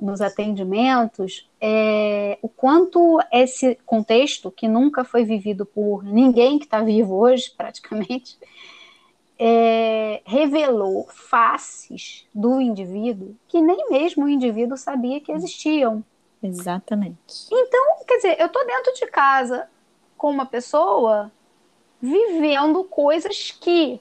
nos 0.01 0.21
atendimentos, 0.21 1.49
é 1.61 2.39
o 2.43 2.49
quanto 2.49 3.21
esse 3.33 3.79
contexto, 3.87 4.51
que 4.51 4.69
nunca 4.69 5.05
foi 5.05 5.25
vivido 5.25 5.65
por 5.67 6.05
ninguém 6.05 6.59
que 6.59 6.65
está 6.65 6.81
vivo 6.81 7.15
hoje, 7.15 7.53
praticamente, 7.57 8.39
é, 9.39 10.23
revelou 10.25 11.09
faces 11.11 12.27
do 12.33 12.61
indivíduo 12.61 13.35
que 13.49 13.61
nem 13.61 13.91
mesmo 13.91 14.25
o 14.25 14.29
indivíduo 14.29 14.77
sabia 14.77 15.21
que 15.21 15.33
existiam. 15.33 16.05
Exatamente. 16.41 17.47
Então, 17.51 18.05
quer 18.07 18.17
dizer, 18.17 18.41
eu 18.41 18.47
estou 18.47 18.65
dentro 18.67 18.93
de 18.95 19.07
casa 19.07 19.69
com 20.17 20.31
uma 20.31 20.47
pessoa 20.47 21.31
vivendo 22.03 22.83
coisas 22.83 23.53
que 23.53 24.01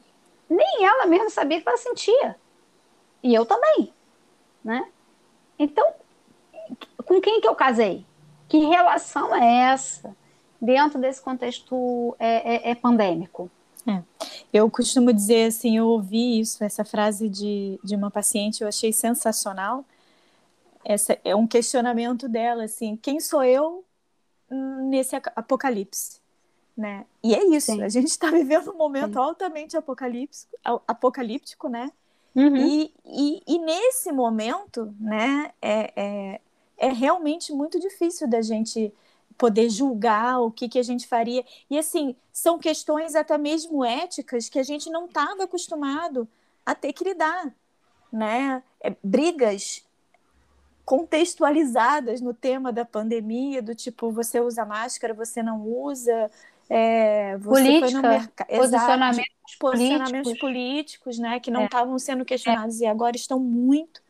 nem 0.50 0.86
ela 0.86 1.06
mesma 1.06 1.30
sabia 1.30 1.62
que 1.62 1.70
ela 1.70 1.78
sentia. 1.78 2.36
E 3.22 3.34
eu 3.34 3.46
também, 3.46 3.94
né? 4.64 4.90
Então, 5.60 5.94
com 7.06 7.22
quem 7.22 7.40
que 7.40 7.48
eu 7.48 7.54
casei? 7.54 8.04
Que 8.50 8.58
relação 8.66 9.36
é 9.36 9.72
essa 9.72 10.16
dentro 10.60 11.00
desse 11.00 11.22
contexto 11.22 12.16
é, 12.18 12.70
é, 12.70 12.72
é 12.72 12.76
pandêmico? 12.76 13.50
É. 13.88 14.02
Eu 14.52 14.70
costumo 14.70 15.14
dizer 15.14 15.48
assim, 15.48 15.78
eu 15.78 15.88
ouvi 15.88 16.40
isso, 16.40 16.64
essa 16.64 16.84
frase 16.84 17.30
de, 17.30 17.80
de 17.84 17.96
uma 17.96 18.10
paciente, 18.10 18.62
eu 18.62 18.68
achei 18.68 18.92
sensacional. 18.92 19.86
Essa 20.84 21.18
é 21.24 21.36
um 21.36 21.46
questionamento 21.48 22.28
dela, 22.28 22.64
assim, 22.64 22.96
quem 22.96 23.20
sou 23.20 23.44
eu 23.44 23.86
nesse 24.90 25.16
apocalipse? 25.36 26.21
Né? 26.76 27.06
E 27.22 27.36
é 27.36 27.46
isso, 27.46 27.74
Sim. 27.74 27.84
a 27.84 27.90
gente 27.90 28.08
está 28.08 28.32
vivendo 28.32 28.72
um 28.72 28.78
momento 28.78 29.14
Sim. 29.14 29.20
altamente 29.20 29.78
apocalíptico, 29.78 30.58
apocalíptico 30.88 31.68
né? 31.68 31.92
Uhum. 32.34 32.56
E, 32.56 32.94
e, 33.06 33.44
e, 33.46 33.60
nesse 33.60 34.12
momento, 34.12 34.96
né, 35.00 35.52
é, 35.62 35.94
é, 35.96 36.42
é 36.78 36.90
realmente 36.90 37.52
muito 37.52 37.78
difícil 37.80 38.28
da 38.28 38.42
gente 38.42 38.94
poder 39.38 39.70
julgar 39.70 40.40
o 40.40 40.52
que, 40.52 40.70
que 40.70 40.80
a 40.80 40.84
gente 40.84 41.08
faria. 41.08 41.44
E, 41.70 41.78
assim, 41.78 42.16
são 42.32 42.58
questões 42.58 43.16
até 43.16 43.38
mesmo 43.38 43.84
éticas 43.84 44.48
que 44.48 44.60
a 44.60 44.64
gente 44.64 44.90
não 44.90 45.06
estava 45.06 45.44
acostumado 45.44 46.28
a 46.66 46.74
ter 46.74 46.94
que 46.94 47.04
lidar, 47.04 47.54
né? 48.12 48.64
É, 48.80 48.96
brigas 49.04 49.84
contextualizadas 50.86 52.22
no 52.22 52.34
tema 52.34 52.72
da 52.72 52.84
pandemia, 52.84 53.62
do 53.62 53.74
tipo, 53.74 54.12
você 54.12 54.40
usa 54.40 54.66
máscara, 54.66 55.14
você 55.14 55.42
não 55.42 55.62
usa, 55.66 56.30
é, 56.74 57.38
Política, 57.38 58.02
merc... 58.02 58.46
posicionamentos, 58.48 59.56
posicionamentos 59.60 60.12
políticos. 60.12 60.40
políticos, 60.40 61.20
né, 61.20 61.40
que 61.40 61.52
não 61.52 61.62
é. 61.62 61.66
estavam 61.66 61.96
é. 61.96 62.00
sendo 62.00 62.24
questionados 62.24 62.82
é. 62.82 62.86
e 62.86 62.88
agora 62.88 63.16
estão 63.16 63.40
muito 63.40 64.02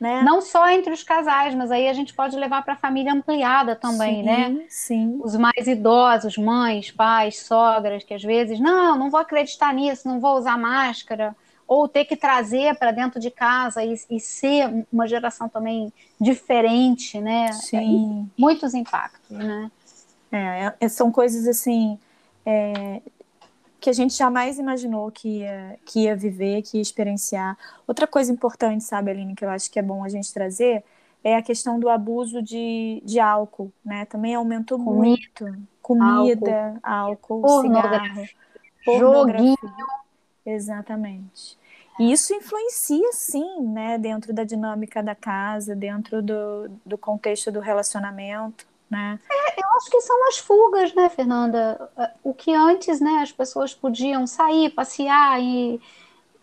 né? 0.00 0.22
Não 0.22 0.42
só 0.42 0.68
entre 0.68 0.92
os 0.92 1.02
casais, 1.02 1.54
mas 1.54 1.70
aí 1.70 1.88
a 1.88 1.92
gente 1.92 2.12
pode 2.12 2.36
levar 2.36 2.62
para 2.62 2.74
a 2.74 2.76
família 2.76 3.12
ampliada 3.12 3.76
também, 3.76 4.16
sim, 4.16 4.22
né? 4.22 4.66
Sim. 4.68 5.20
Os 5.22 5.36
mais 5.36 5.66
idosos, 5.66 6.36
mães, 6.36 6.90
pais, 6.90 7.38
sogras, 7.40 8.04
que 8.04 8.12
às 8.12 8.22
vezes, 8.22 8.60
não, 8.60 8.98
não 8.98 9.10
vou 9.10 9.20
acreditar 9.20 9.72
nisso, 9.72 10.06
não 10.08 10.20
vou 10.20 10.36
usar 10.36 10.58
máscara, 10.58 11.34
ou 11.66 11.88
ter 11.88 12.04
que 12.04 12.16
trazer 12.16 12.74
para 12.76 12.90
dentro 12.90 13.18
de 13.18 13.30
casa 13.30 13.82
e, 13.82 13.94
e, 14.10 14.20
ser 14.20 14.84
uma 14.92 15.06
geração 15.06 15.48
também 15.48 15.90
diferente, 16.20 17.18
né? 17.20 17.52
Sim. 17.52 18.28
É, 18.36 18.40
muitos 18.40 18.74
impactos, 18.74 19.30
né? 19.30 19.70
É, 20.30 20.74
é 20.80 20.88
são 20.88 21.10
coisas 21.10 21.46
assim. 21.46 21.98
É, 22.44 23.00
que 23.84 23.90
a 23.90 23.92
gente 23.92 24.14
jamais 24.14 24.58
imaginou 24.58 25.10
que 25.10 25.40
ia, 25.40 25.78
que 25.84 26.00
ia 26.04 26.16
viver, 26.16 26.62
que 26.62 26.78
ia 26.78 26.82
experienciar. 26.82 27.54
Outra 27.86 28.06
coisa 28.06 28.32
importante, 28.32 28.82
sabe, 28.82 29.10
Aline, 29.10 29.34
que 29.34 29.44
eu 29.44 29.50
acho 29.50 29.70
que 29.70 29.78
é 29.78 29.82
bom 29.82 30.02
a 30.02 30.08
gente 30.08 30.32
trazer, 30.32 30.82
é 31.22 31.36
a 31.36 31.42
questão 31.42 31.78
do 31.78 31.90
abuso 31.90 32.42
de, 32.42 33.02
de 33.04 33.20
álcool, 33.20 33.70
né? 33.84 34.06
Também 34.06 34.34
aumentou 34.34 34.78
Comida, 34.78 34.96
muito. 34.96 35.58
Comida, 35.82 36.80
álcool, 36.82 37.46
álcool 37.46 37.60
cigarro, 37.60 38.28
joguinho. 38.86 39.56
Exatamente. 40.46 41.58
E 42.00 42.10
isso 42.10 42.32
influencia, 42.32 43.12
sim, 43.12 43.60
né, 43.68 43.98
dentro 43.98 44.32
da 44.32 44.44
dinâmica 44.44 45.02
da 45.02 45.14
casa, 45.14 45.76
dentro 45.76 46.22
do, 46.22 46.70
do 46.86 46.96
contexto 46.96 47.52
do 47.52 47.60
relacionamento 47.60 48.66
né? 48.90 49.18
É, 49.30 49.60
eu 49.60 49.68
acho 49.76 49.90
que 49.90 50.00
são 50.00 50.28
as 50.28 50.38
fugas, 50.38 50.94
né, 50.94 51.08
Fernanda? 51.08 51.90
O 52.22 52.32
que 52.32 52.54
antes, 52.54 53.00
né, 53.00 53.20
as 53.22 53.32
pessoas 53.32 53.74
podiam 53.74 54.26
sair, 54.26 54.70
passear 54.70 55.40
e 55.40 55.80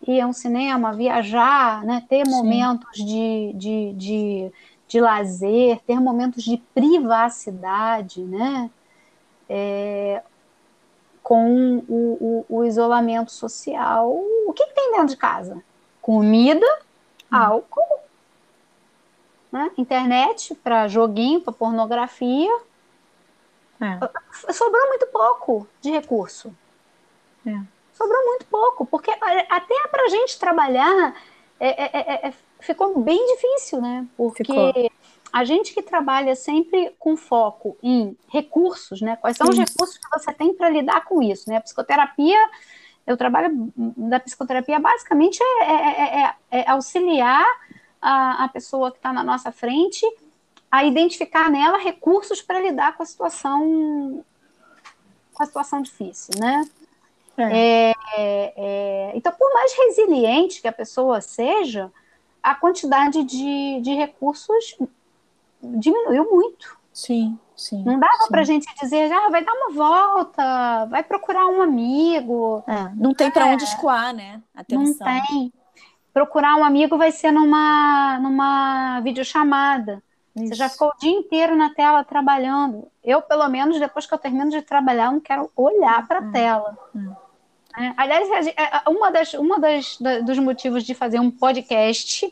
ir 0.06 0.20
a 0.20 0.26
um 0.26 0.32
cinema, 0.32 0.92
viajar, 0.92 1.84
né, 1.84 2.04
ter 2.08 2.26
momentos 2.26 2.96
de, 2.96 3.52
de, 3.54 3.92
de, 3.92 4.52
de, 4.88 5.00
lazer, 5.00 5.80
ter 5.86 6.00
momentos 6.00 6.42
de 6.42 6.56
privacidade, 6.74 8.22
né? 8.22 8.70
É, 9.48 10.22
com 11.22 11.78
o, 11.88 12.44
o, 12.48 12.58
o, 12.58 12.64
isolamento 12.64 13.30
social, 13.30 14.10
o 14.10 14.52
que, 14.52 14.64
que, 14.66 14.74
tem 14.74 14.92
dentro 14.92 15.08
de 15.08 15.16
casa? 15.16 15.62
Comida, 16.00 16.66
hum. 17.32 17.36
álcool 17.36 18.01
né? 19.52 19.70
Internet 19.76 20.54
para 20.56 20.88
joguinho, 20.88 21.42
para 21.42 21.52
pornografia. 21.52 22.50
É. 23.80 24.52
Sobrou 24.52 24.88
muito 24.88 25.06
pouco 25.08 25.68
de 25.80 25.90
recurso. 25.90 26.54
É. 27.46 27.60
Sobrou 27.92 28.24
muito 28.24 28.46
pouco, 28.46 28.86
porque 28.86 29.10
até 29.10 29.88
para 29.90 30.04
a 30.04 30.08
gente 30.08 30.38
trabalhar 30.38 31.14
é 31.60 31.68
é, 31.68 31.98
é, 31.98 32.28
é, 32.28 32.34
ficou 32.60 32.98
bem 33.00 33.24
difícil, 33.34 33.80
né? 33.80 34.06
Porque 34.16 34.42
ficou. 34.44 34.90
a 35.32 35.44
gente 35.44 35.74
que 35.74 35.82
trabalha 35.82 36.34
sempre 36.34 36.94
com 36.98 37.16
foco 37.16 37.76
em 37.82 38.16
recursos, 38.28 39.00
né? 39.00 39.16
Quais 39.16 39.36
são 39.36 39.48
isso. 39.48 39.62
os 39.62 39.70
recursos 39.70 39.98
que 39.98 40.18
você 40.18 40.32
tem 40.32 40.54
para 40.54 40.70
lidar 40.70 41.04
com 41.04 41.22
isso, 41.22 41.50
né? 41.50 41.58
A 41.58 41.60
psicoterapia, 41.60 42.38
eu 43.06 43.16
trabalho 43.16 43.72
da 43.76 44.18
psicoterapia 44.18 44.78
basicamente 44.80 45.40
é, 45.60 46.34
é 46.50 46.70
auxiliar 46.70 47.46
a, 48.02 48.44
a 48.44 48.48
pessoa 48.48 48.90
que 48.90 48.98
está 48.98 49.12
na 49.12 49.22
nossa 49.22 49.52
frente 49.52 50.04
a 50.68 50.84
identificar 50.84 51.48
nela 51.48 51.78
recursos 51.78 52.42
para 52.42 52.60
lidar 52.60 52.96
com 52.96 53.02
a 53.04 53.06
situação 53.06 54.24
com 55.32 55.42
a 55.42 55.46
situação 55.46 55.80
difícil, 55.80 56.34
né? 56.38 56.68
É. 57.38 57.94
É, 57.94 58.54
é, 58.56 59.12
então, 59.14 59.32
por 59.32 59.52
mais 59.54 59.72
resiliente 59.72 60.60
que 60.60 60.68
a 60.68 60.72
pessoa 60.72 61.22
seja, 61.22 61.90
a 62.42 62.54
quantidade 62.54 63.22
de, 63.22 63.80
de 63.80 63.94
recursos 63.94 64.76
diminuiu 65.62 66.30
muito. 66.30 66.76
Sim, 66.92 67.38
sim. 67.56 67.82
Não 67.84 67.98
dava 67.98 68.26
para 68.28 68.42
a 68.42 68.44
gente 68.44 68.66
dizer, 68.82 69.10
ah, 69.10 69.30
vai 69.30 69.42
dar 69.42 69.54
uma 69.54 69.72
volta, 69.72 70.84
vai 70.86 71.02
procurar 71.02 71.46
um 71.46 71.62
amigo. 71.62 72.62
É, 72.66 72.92
não 72.94 73.14
tem 73.14 73.30
para 73.30 73.46
onde 73.46 73.64
escoar, 73.64 74.12
né? 74.12 74.42
Atenção. 74.54 75.06
Não 75.06 75.26
tem 75.26 75.52
procurar 76.12 76.56
um 76.56 76.64
amigo 76.64 76.98
vai 76.98 77.10
ser 77.10 77.30
numa, 77.30 78.18
numa 78.20 79.00
videochamada. 79.00 80.02
Isso. 80.34 80.48
Você 80.48 80.54
já 80.54 80.68
ficou 80.68 80.88
o 80.88 80.98
dia 80.98 81.10
inteiro 81.10 81.56
na 81.56 81.74
tela 81.74 82.04
trabalhando. 82.04 82.88
Eu, 83.04 83.20
pelo 83.20 83.46
menos, 83.48 83.78
depois 83.78 84.06
que 84.06 84.14
eu 84.14 84.18
termino 84.18 84.50
de 84.50 84.62
trabalhar, 84.62 85.06
eu 85.06 85.12
não 85.12 85.20
quero 85.20 85.50
olhar 85.56 86.06
para 86.06 86.18
a 86.18 86.22
hum. 86.22 86.32
tela. 86.32 86.78
Hum. 86.94 87.14
É, 87.78 87.94
aliás, 87.96 88.46
é, 88.48 88.88
uma, 88.88 89.10
das, 89.10 89.32
uma 89.34 89.58
das, 89.58 89.98
dos 90.24 90.38
motivos 90.38 90.84
de 90.84 90.94
fazer 90.94 91.18
um 91.18 91.30
podcast 91.30 92.30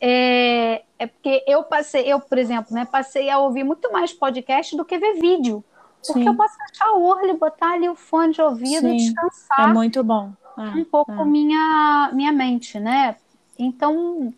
é, 0.00 0.82
é, 0.98 1.06
porque 1.06 1.44
eu 1.46 1.62
passei, 1.64 2.10
eu, 2.10 2.20
por 2.20 2.38
exemplo, 2.38 2.74
né, 2.74 2.86
passei 2.86 3.28
a 3.28 3.38
ouvir 3.38 3.64
muito 3.64 3.92
mais 3.92 4.12
podcast 4.12 4.76
do 4.76 4.84
que 4.84 4.98
ver 4.98 5.14
vídeo. 5.14 5.62
Porque 6.06 6.20
Sim. 6.20 6.28
eu 6.28 6.34
posso 6.34 6.54
fechar 6.68 6.92
o 6.92 7.02
olho, 7.02 7.36
botar 7.36 7.72
ali 7.72 7.88
o 7.88 7.94
fone 7.94 8.32
de 8.32 8.40
ouvido 8.40 8.88
Sim. 8.88 8.94
e 8.94 8.96
descansar. 8.96 9.70
É 9.70 9.72
muito 9.72 10.02
bom 10.02 10.32
um 10.58 10.84
pouco 10.84 11.12
ah. 11.12 11.24
minha, 11.24 12.10
minha 12.12 12.32
mente, 12.32 12.78
né? 12.78 13.16
Então, 13.58 14.32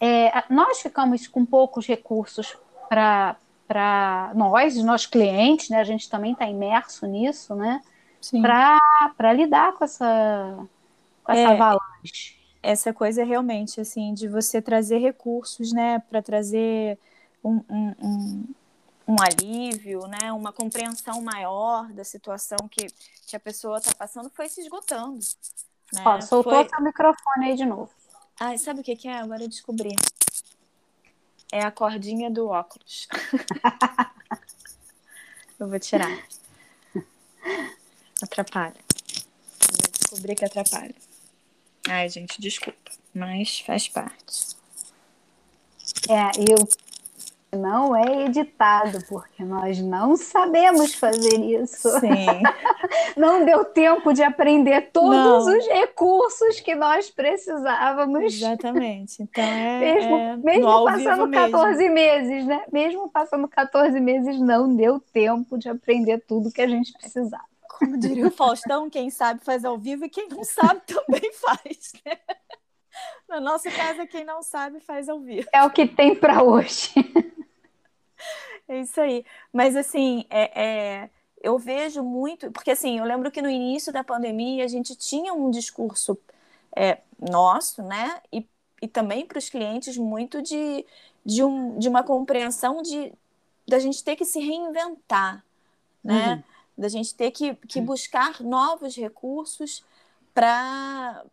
é, 0.00 0.44
nós 0.48 0.80
ficamos 0.80 1.26
com 1.26 1.44
poucos 1.44 1.86
recursos 1.86 2.56
para 2.88 3.36
para 3.70 4.32
nós, 4.34 4.74
nossos 4.82 5.06
clientes, 5.06 5.68
né? 5.68 5.78
A 5.78 5.84
gente 5.84 6.10
também 6.10 6.32
está 6.32 6.44
imerso 6.44 7.06
nisso, 7.06 7.54
né? 7.54 7.80
Para 8.42 9.32
lidar 9.32 9.74
com 9.74 9.84
essa, 9.84 10.66
com 11.22 11.30
essa 11.30 11.40
é, 11.40 11.46
avalanche. 11.46 12.36
Essa 12.60 12.92
coisa 12.92 13.22
realmente, 13.22 13.80
assim, 13.80 14.12
de 14.12 14.26
você 14.26 14.60
trazer 14.60 14.98
recursos, 14.98 15.72
né? 15.72 16.02
Para 16.10 16.20
trazer 16.20 16.98
um, 17.44 17.60
um, 17.70 17.94
um, 18.02 18.44
um, 19.10 19.16
alívio, 19.20 20.06
né? 20.06 20.32
Uma 20.32 20.52
compreensão 20.52 21.20
maior 21.20 21.92
da 21.92 22.04
situação 22.04 22.58
que, 22.70 22.86
que 23.26 23.36
a 23.36 23.40
pessoa 23.40 23.78
está 23.78 23.92
passando, 23.94 24.30
foi 24.30 24.48
se 24.48 24.60
esgotando. 24.60 25.18
Né? 25.92 26.02
Ó, 26.04 26.20
soltou 26.20 26.52
Foi... 26.52 26.68
seu 26.68 26.84
microfone 26.84 27.46
aí 27.46 27.56
de 27.56 27.66
novo. 27.66 27.90
Ai, 28.38 28.56
sabe 28.56 28.80
o 28.80 28.84
que, 28.84 28.96
que 28.96 29.08
é? 29.08 29.18
Agora 29.18 29.42
eu 29.42 29.48
descobri. 29.48 29.96
É 31.52 31.62
a 31.62 31.70
cordinha 31.70 32.30
do 32.30 32.48
óculos. 32.48 33.08
eu 35.58 35.68
vou 35.68 35.78
tirar. 35.80 36.16
Atrapalha. 38.22 38.76
Eu 38.78 39.90
descobri 39.90 40.36
que 40.36 40.44
atrapalha. 40.44 40.94
Ai, 41.88 42.08
gente, 42.08 42.40
desculpa. 42.40 42.92
Mas 43.12 43.58
faz 43.60 43.88
parte. 43.88 44.56
É, 46.08 46.30
eu 46.38 46.68
não 47.56 47.96
é 47.96 48.26
editado, 48.26 48.98
porque 49.08 49.44
nós 49.44 49.80
não 49.80 50.16
sabemos 50.16 50.94
fazer 50.94 51.38
isso. 51.40 51.88
Sim. 51.98 52.42
não 53.16 53.44
deu 53.44 53.64
tempo 53.64 54.12
de 54.12 54.22
aprender 54.22 54.90
todos 54.92 55.46
não. 55.46 55.58
os 55.58 55.66
recursos 55.66 56.60
que 56.60 56.74
nós 56.74 57.10
precisávamos. 57.10 58.34
Exatamente. 58.34 59.22
Então 59.22 59.44
é. 59.44 59.80
Mesmo, 60.00 60.16
é 60.16 60.36
mesmo 60.36 60.84
passando 60.84 61.30
14 61.30 61.78
mesmo. 61.78 61.94
meses, 61.94 62.46
né? 62.46 62.64
Mesmo 62.72 63.10
passando 63.10 63.48
14 63.48 64.00
meses, 64.00 64.40
não 64.40 64.74
deu 64.74 65.00
tempo 65.00 65.58
de 65.58 65.68
aprender 65.68 66.22
tudo 66.26 66.52
que 66.52 66.62
a 66.62 66.68
gente 66.68 66.92
precisava. 66.92 67.44
Como 67.78 67.98
diria 67.98 68.26
o 68.26 68.30
Faustão, 68.30 68.90
quem 68.90 69.10
sabe 69.10 69.42
faz 69.42 69.64
ao 69.64 69.78
vivo 69.78 70.04
e 70.04 70.08
quem 70.08 70.28
não 70.28 70.44
sabe 70.44 70.82
também 70.86 71.32
faz. 71.32 71.92
Né? 72.04 72.18
No 73.28 73.40
nosso 73.40 73.70
caso, 73.70 74.06
quem 74.06 74.24
não 74.24 74.42
sabe 74.42 74.80
faz 74.80 75.08
ao 75.08 75.18
vivo. 75.20 75.48
É 75.52 75.62
o 75.64 75.70
que 75.70 75.86
tem 75.86 76.14
para 76.14 76.42
hoje. 76.42 76.92
É 78.70 78.80
isso 78.80 79.00
aí. 79.00 79.26
Mas 79.52 79.74
assim, 79.74 80.24
é, 80.30 80.62
é, 80.62 81.10
eu 81.42 81.58
vejo 81.58 82.04
muito, 82.04 82.52
porque 82.52 82.70
assim, 82.70 83.00
eu 83.00 83.04
lembro 83.04 83.28
que 83.28 83.42
no 83.42 83.50
início 83.50 83.92
da 83.92 84.04
pandemia 84.04 84.64
a 84.64 84.68
gente 84.68 84.94
tinha 84.94 85.34
um 85.34 85.50
discurso 85.50 86.16
é, 86.76 86.98
nosso, 87.18 87.82
né? 87.82 88.22
E, 88.32 88.46
e 88.80 88.86
também 88.86 89.26
para 89.26 89.38
os 89.38 89.50
clientes 89.50 89.96
muito 89.96 90.40
de, 90.40 90.86
de, 91.26 91.42
um, 91.42 91.80
de 91.80 91.88
uma 91.88 92.04
compreensão 92.04 92.80
de 92.80 93.12
da 93.66 93.80
gente 93.80 94.04
ter 94.04 94.14
que 94.14 94.24
se 94.24 94.38
reinventar, 94.38 95.44
né? 96.02 96.34
Uhum. 96.34 96.42
Da 96.78 96.88
gente 96.88 97.12
ter 97.12 97.32
que, 97.32 97.56
que 97.56 97.80
buscar 97.80 98.40
novos 98.40 98.94
recursos 98.96 99.84
para 100.32 101.24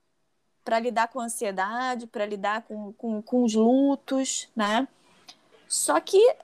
para 0.63 0.79
lidar 0.79 1.07
com 1.07 1.21
a 1.21 1.25
ansiedade, 1.25 2.07
para 2.07 2.25
lidar 2.25 2.63
com, 2.63 2.91
com, 2.93 3.21
com 3.21 3.43
os 3.43 3.53
lutos, 3.53 4.49
né? 4.53 4.85
Só 5.65 5.97
que 6.01 6.35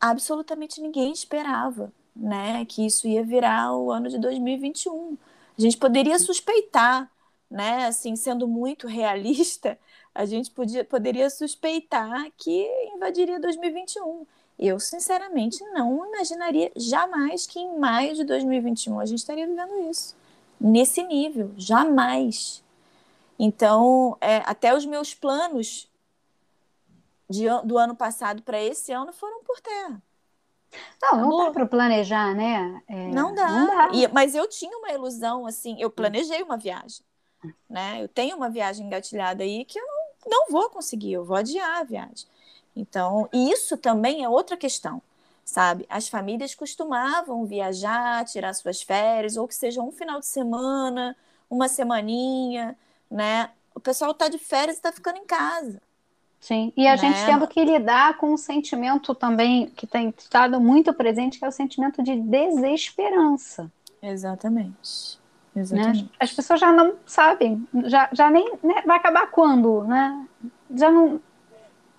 absolutamente 0.00 0.80
ninguém 0.80 1.12
esperava, 1.12 1.92
né, 2.16 2.64
que 2.64 2.84
isso 2.86 3.06
ia 3.06 3.24
virar 3.24 3.76
o 3.76 3.90
ano 3.90 4.08
de 4.08 4.18
2021. 4.18 5.16
A 5.58 5.60
gente 5.60 5.76
poderia 5.76 6.18
suspeitar, 6.18 7.10
né, 7.50 7.86
assim, 7.86 8.16
sendo 8.16 8.48
muito 8.48 8.86
realista, 8.86 9.78
a 10.14 10.24
gente 10.24 10.50
podia, 10.50 10.84
poderia 10.84 11.28
suspeitar 11.30 12.30
que 12.36 12.66
invadiria 12.94 13.38
2021. 13.38 14.26
Eu, 14.58 14.78
sinceramente, 14.78 15.62
não 15.72 16.06
imaginaria 16.06 16.70
jamais 16.76 17.46
que 17.46 17.58
em 17.58 17.78
maio 17.78 18.14
de 18.14 18.24
2021 18.24 19.00
a 19.00 19.06
gente 19.06 19.18
estaria 19.20 19.46
vivendo 19.46 19.90
isso. 19.90 20.14
Nesse 20.60 21.02
nível, 21.02 21.52
jamais. 21.56 22.62
Então, 23.38 24.18
é, 24.20 24.42
até 24.44 24.76
os 24.76 24.84
meus 24.84 25.14
planos 25.14 25.89
de, 27.30 27.46
do 27.64 27.78
ano 27.78 27.94
passado 27.94 28.42
para 28.42 28.60
esse 28.60 28.92
ano 28.92 29.12
foram 29.12 29.42
por 29.44 29.60
terra. 29.60 30.02
Não, 31.02 31.20
não 31.20 31.36
dá 31.36 31.50
para 31.50 31.66
planejar, 31.66 32.34
né? 32.34 32.82
É, 32.88 33.08
não 33.08 33.34
dá. 33.34 33.48
Não 33.48 33.66
dá. 33.66 33.90
E, 33.94 34.08
mas 34.08 34.34
eu 34.34 34.48
tinha 34.48 34.76
uma 34.78 34.90
ilusão, 34.90 35.46
assim, 35.46 35.76
eu 35.80 35.90
planejei 35.90 36.42
uma 36.42 36.56
viagem, 36.56 37.02
né? 37.68 38.02
Eu 38.02 38.08
tenho 38.08 38.36
uma 38.36 38.50
viagem 38.50 38.86
engatilhada 38.86 39.42
aí 39.44 39.64
que 39.64 39.78
eu 39.78 39.86
não, 39.86 40.30
não 40.30 40.50
vou 40.50 40.68
conseguir, 40.70 41.12
eu 41.12 41.24
vou 41.24 41.36
adiar 41.36 41.80
a 41.80 41.84
viagem. 41.84 42.26
Então, 42.76 43.28
isso 43.32 43.76
também 43.76 44.24
é 44.24 44.28
outra 44.28 44.56
questão, 44.56 45.02
sabe? 45.44 45.86
As 45.88 46.08
famílias 46.08 46.54
costumavam 46.54 47.44
viajar, 47.46 48.24
tirar 48.24 48.54
suas 48.54 48.82
férias, 48.82 49.36
ou 49.36 49.48
que 49.48 49.54
seja 49.54 49.82
um 49.82 49.92
final 49.92 50.20
de 50.20 50.26
semana, 50.26 51.16
uma 51.48 51.68
semaninha, 51.68 52.76
né? 53.10 53.50
O 53.74 53.80
pessoal 53.80 54.12
está 54.12 54.28
de 54.28 54.38
férias 54.38 54.76
e 54.76 54.80
está 54.80 54.92
ficando 54.92 55.18
em 55.18 55.26
casa. 55.26 55.80
Sim, 56.40 56.72
e 56.74 56.88
a 56.88 56.92
né? 56.92 56.96
gente 56.96 57.24
tendo 57.26 57.46
que 57.46 57.62
lidar 57.62 58.16
com 58.16 58.32
um 58.32 58.36
sentimento 58.36 59.14
também 59.14 59.66
que 59.66 59.86
tem 59.86 60.12
estado 60.16 60.58
muito 60.58 60.92
presente, 60.94 61.38
que 61.38 61.44
é 61.44 61.48
o 61.48 61.52
sentimento 61.52 62.02
de 62.02 62.16
desesperança. 62.16 63.70
Exatamente. 64.02 65.20
Exatamente. 65.54 66.04
Né? 66.04 66.08
As 66.18 66.32
pessoas 66.32 66.58
já 66.58 66.72
não 66.72 66.94
sabem, 67.04 67.66
já, 67.84 68.08
já 68.12 68.30
nem 68.30 68.52
né, 68.62 68.82
vai 68.86 68.96
acabar 68.96 69.30
quando, 69.30 69.84
né? 69.84 70.26
Já 70.74 70.90
não, 70.90 71.20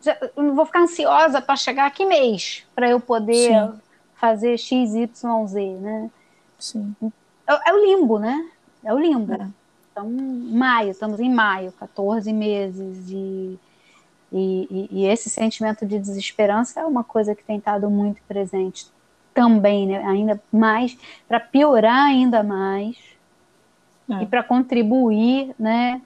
já, 0.01 0.17
não 0.35 0.55
vou 0.55 0.65
ficar 0.65 0.81
ansiosa 0.81 1.39
para 1.41 1.55
chegar 1.55 1.91
que 1.91 2.05
mês 2.05 2.65
para 2.73 2.89
eu 2.89 2.99
poder 2.99 3.53
Sim. 3.53 3.79
fazer 4.15 4.57
X, 4.57 4.95
Y, 4.95 5.47
Z, 5.47 5.61
né? 5.75 6.09
Sim. 6.57 6.95
É, 7.45 7.69
é, 7.69 7.73
o 7.73 7.85
limbo, 7.85 8.17
né? 8.17 8.49
É 8.83 8.93
o 8.93 8.97
limbo. 8.97 9.33
É. 9.33 9.47
Então, 9.91 10.09
maio, 10.09 10.91
estamos 10.91 11.19
em 11.19 11.29
maio, 11.29 11.71
14 11.73 12.31
meses, 12.31 13.09
e, 13.09 13.59
e, 14.31 14.87
e, 14.91 15.05
esse 15.05 15.29
sentimento 15.29 15.85
de 15.85 15.99
desesperança 15.99 16.79
é 16.79 16.85
uma 16.85 17.03
coisa 17.03 17.35
que 17.35 17.43
tem 17.43 17.57
estado 17.57 17.89
muito 17.89 18.21
presente 18.27 18.87
também, 19.33 19.87
né? 19.87 20.03
ainda 20.05 20.41
mais, 20.51 20.97
para 21.27 21.39
piorar 21.39 22.05
ainda 22.05 22.41
mais, 22.41 22.95
é. 24.09 24.23
e 24.23 24.25
para 24.25 24.41
contribuir 24.41 25.53
né, 25.59 26.01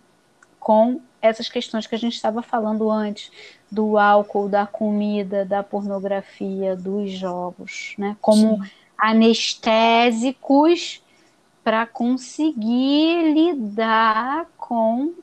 com 0.59 0.99
essas 1.21 1.49
questões 1.49 1.87
que 1.87 1.95
a 1.95 1.99
gente 1.99 2.15
estava 2.15 2.41
falando 2.41 2.89
antes, 2.89 3.31
do 3.71 3.97
álcool, 3.97 4.47
da 4.47 4.65
comida, 4.65 5.43
da 5.43 5.63
pornografia, 5.63 6.75
dos 6.75 7.11
jogos, 7.11 7.95
né? 7.97 8.15
Como 8.21 8.63
Sim. 8.63 8.69
anestésicos 8.97 11.03
para 11.63 11.87
conseguir 11.87 13.33
lidar 13.33 14.45
com 14.55 15.13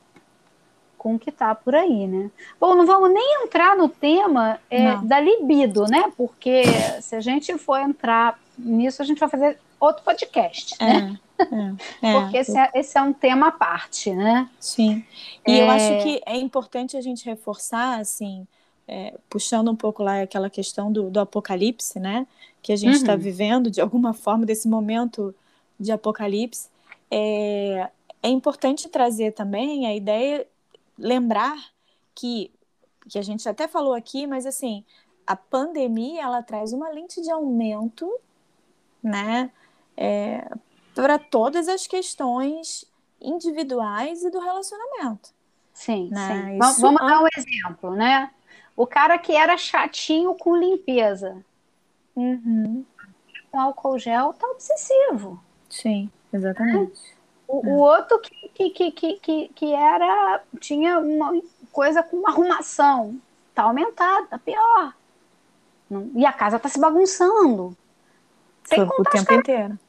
com 1.03 1.15
o 1.15 1.19
que 1.19 1.29
está 1.29 1.53
por 1.53 1.75
aí, 1.75 2.07
né? 2.07 2.31
Bom, 2.57 2.73
não 2.75 2.85
vamos 2.85 3.13
nem 3.13 3.43
entrar 3.43 3.75
no 3.75 3.89
tema 3.89 4.57
é, 4.71 4.95
da 5.03 5.19
libido, 5.19 5.83
né? 5.83 6.05
Porque 6.15 6.63
se 7.01 7.13
a 7.13 7.19
gente 7.19 7.57
for 7.57 7.77
entrar 7.77 8.39
nisso, 8.57 9.01
a 9.01 9.05
gente 9.05 9.19
vai 9.19 9.27
fazer 9.27 9.59
outro 9.77 10.01
podcast, 10.01 10.77
né? 10.79 11.19
É, 12.01 12.09
é, 12.09 12.13
Porque 12.13 12.37
esse 12.37 12.57
é, 12.57 12.71
esse 12.73 12.97
é, 12.97 13.01
um 13.01 13.11
tema 13.11 13.47
à 13.47 13.51
parte, 13.51 14.11
né? 14.11 14.49
Sim. 14.57 15.03
E 15.45 15.59
eu 15.59 15.69
acho 15.69 15.91
é. 15.91 16.03
que 16.03 16.21
é 16.25 16.37
importante 16.37 16.95
a 16.95 17.01
gente 17.01 17.25
reforçar, 17.25 17.99
assim, 17.99 18.47
é, 18.87 19.13
puxando 19.29 19.69
um 19.69 19.75
pouco 19.75 20.03
lá 20.03 20.21
aquela 20.21 20.49
questão 20.49 20.89
do, 20.89 21.09
do 21.09 21.19
apocalipse, 21.19 21.99
né? 21.99 22.25
Que 22.61 22.71
a 22.71 22.77
gente 22.77 22.95
está 22.95 23.11
uhum. 23.11 23.19
vivendo, 23.19 23.69
de 23.69 23.81
alguma 23.81 24.13
forma, 24.13 24.45
desse 24.45 24.69
momento 24.69 25.35
de 25.77 25.91
Apocalipse, 25.91 26.69
é, 27.11 27.89
é 28.21 28.29
importante 28.29 28.87
trazer 28.87 29.33
também 29.33 29.85
a 29.85 29.93
ideia, 29.93 30.47
lembrar 30.97 31.57
que, 32.15 32.51
que 33.09 33.17
a 33.17 33.21
gente 33.21 33.47
até 33.47 33.67
falou 33.67 33.93
aqui, 33.93 34.27
mas 34.27 34.45
assim, 34.45 34.83
a 35.25 35.35
pandemia 35.35 36.23
ela 36.23 36.43
traz 36.43 36.73
uma 36.73 36.89
lente 36.89 37.21
de 37.21 37.31
aumento, 37.31 38.09
né, 39.01 39.51
é, 39.97 40.49
para 40.95 41.17
todas 41.19 41.67
as 41.67 41.87
questões 41.87 42.85
individuais 43.19 44.23
e 44.23 44.29
do 44.29 44.39
relacionamento. 44.39 45.29
Sim, 45.73 46.09
né? 46.11 46.27
sim. 46.27 46.59
Isso 46.59 46.81
Vamos 46.81 47.01
dar 47.01 47.23
um 47.23 47.27
exemplo, 47.35 47.95
né? 47.95 48.31
O 48.75 48.85
cara 48.85 49.17
que 49.17 49.35
era 49.35 49.57
chatinho 49.57 50.35
com 50.35 50.55
limpeza, 50.55 51.43
uhum. 52.15 52.85
com 53.51 53.59
álcool 53.59 53.97
gel, 53.97 54.33
tá 54.33 54.47
obsessivo. 54.47 55.43
Sim, 55.69 56.11
exatamente. 56.31 57.12
O, 57.47 57.65
é. 57.65 57.69
o 57.69 57.75
outro 57.75 58.19
que, 58.19 58.69
que, 58.69 58.91
que, 58.91 59.13
que, 59.19 59.47
que 59.49 59.73
era 59.73 60.41
tinha 60.59 60.99
uma 60.99 61.41
coisa 61.71 62.03
com 62.03 62.17
uma 62.17 62.29
arrumação, 62.29 63.19
tá 63.53 63.63
aumentada, 63.63 64.27
tá 64.27 64.39
pior. 64.39 64.93
E 66.15 66.25
a 66.25 66.33
casa 66.33 66.59
tá 66.59 66.69
se 66.69 66.79
bagunçando. 66.79 67.77
Sem 68.63 68.81
o 68.81 69.03
tempo 69.03 69.33
inteiro. 69.33 69.79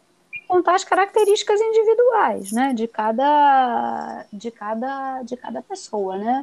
Contar 0.48 0.74
as 0.74 0.84
características 0.84 1.60
individuais, 1.60 2.52
né? 2.52 2.74
De 2.74 2.86
cada, 2.86 4.26
de 4.32 4.50
cada, 4.50 5.22
de 5.22 5.36
cada 5.36 5.62
pessoa, 5.62 6.18
né? 6.18 6.42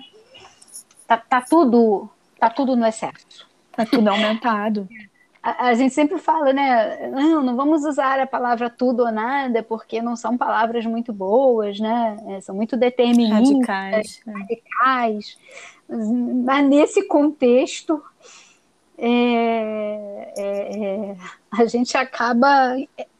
Tá, 1.06 1.18
tá 1.18 1.42
tudo, 1.42 2.10
tá 2.40 2.50
tudo 2.50 2.76
no 2.76 2.86
excesso. 2.86 3.48
Tá 3.72 3.86
tudo 3.86 4.08
aumentado. 4.10 4.88
a, 5.44 5.68
a, 5.68 5.74
gente 5.74 5.94
sempre 5.94 6.20
fala, 6.20 6.54
né? 6.54 7.10
Não, 7.10 7.42
não 7.42 7.56
vamos 7.56 7.84
usar 7.84 8.20
a 8.20 8.28
palavra 8.28 8.70
tudo 8.70 9.04
ou 9.04 9.12
nada, 9.12 9.64
porque 9.64 10.02
não 10.02 10.16
são 10.16 10.38
palavras 10.38 10.86
muito 10.86 11.12
boas, 11.12 11.80
né? 11.80 12.18
É, 12.28 12.42
são 12.42 12.54
muito 12.54 12.78
deterministas, 12.78 13.50
radicais. 13.50 14.22
É. 14.28 14.32
radicais. 14.32 15.38
Mas 16.46 16.70
nesse 16.70 17.08
contexto, 17.08 18.02
é, 18.98 20.32
é, 20.38 20.84
é, 20.84 21.18
a 21.52 21.66
gente 21.66 21.98
acaba 21.98 22.76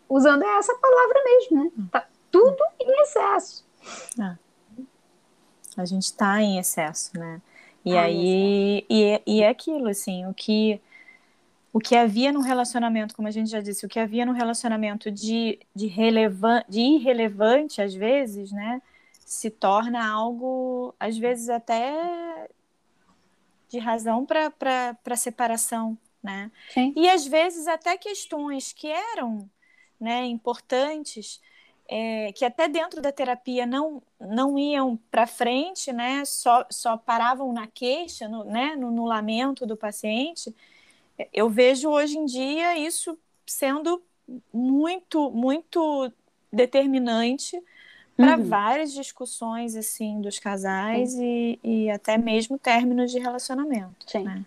usando 0.08 0.44
essa 0.44 0.76
palavra 0.76 1.24
mesmo, 1.26 1.64
né? 1.64 1.72
Tá 1.92 2.06
tudo 2.30 2.64
em 2.80 3.02
excesso. 3.02 3.66
Ah. 4.20 4.36
A 5.76 5.86
gente 5.86 6.04
está 6.04 6.40
em 6.42 6.60
excesso, 6.60 7.18
né? 7.18 7.42
E 7.84 7.98
ah, 7.98 8.04
aí, 8.04 8.86
e, 8.88 9.22
e 9.26 9.42
é 9.42 9.50
aquilo, 9.50 9.88
assim, 9.88 10.28
o 10.28 10.34
que 10.36 10.80
o 11.74 11.80
que 11.80 11.96
havia 11.96 12.32
no 12.32 12.42
relacionamento, 12.42 13.16
como 13.16 13.28
a 13.28 13.32
gente 13.32 13.50
já 13.50 13.62
disse, 13.62 13.86
o 13.86 13.90
que 13.90 14.00
havia 14.00 14.26
no 14.26 14.34
relacionamento 14.34 15.10
de, 15.10 15.60
de, 15.74 15.88
relevan 15.88 16.64
de 16.68 16.82
irrelevante, 16.82 17.82
às 17.82 17.94
vezes, 17.94 18.52
né, 18.52 18.82
se 19.26 19.50
torna 19.50 20.06
algo, 20.06 20.94
às 21.00 21.18
vezes, 21.18 21.50
até 21.50 22.50
de 23.70 23.80
razão 23.80 24.26
para 24.26 25.16
separação, 25.16 25.98
né? 26.22 26.52
Sim. 26.74 26.94
E 26.96 27.10
às 27.10 27.26
vezes 27.26 27.68
até 27.68 27.98
questões 27.98 28.74
que 28.74 28.88
eram 28.88 29.50
né, 29.98 30.26
importantes, 30.26 31.40
é, 31.88 32.34
que 32.34 32.44
até 32.44 32.68
dentro 32.68 33.02
da 33.02 33.12
terapia 33.12 33.66
não, 33.66 34.04
não 34.20 34.58
iam 34.58 35.00
para 35.10 35.26
frente, 35.26 35.94
né, 35.94 36.26
só, 36.26 36.66
só 36.70 36.98
paravam 36.98 37.54
na 37.54 37.66
queixa, 37.66 38.28
no, 38.28 38.44
né, 38.44 38.76
no, 38.76 38.92
no 38.92 39.06
lamento 39.06 39.66
do 39.66 39.78
paciente, 39.78 40.54
eu 41.34 41.50
vejo 41.50 41.90
hoje 41.90 42.18
em 42.18 42.26
dia 42.26 42.78
isso 42.78 43.18
sendo 43.46 44.02
muito, 44.54 45.32
muito 45.32 46.12
determinante 46.52 47.62
para 48.16 48.38
uhum. 48.38 48.44
várias 48.44 48.94
discussões 48.94 49.76
assim 49.76 50.22
dos 50.22 50.38
casais 50.38 51.14
e, 51.16 51.60
e, 51.64 51.90
até 51.90 52.18
mesmo 52.18 52.58
términos 52.58 53.12
de 53.12 53.20
relacionamento. 53.20 54.06
Sim. 54.06 54.24
Né? 54.24 54.46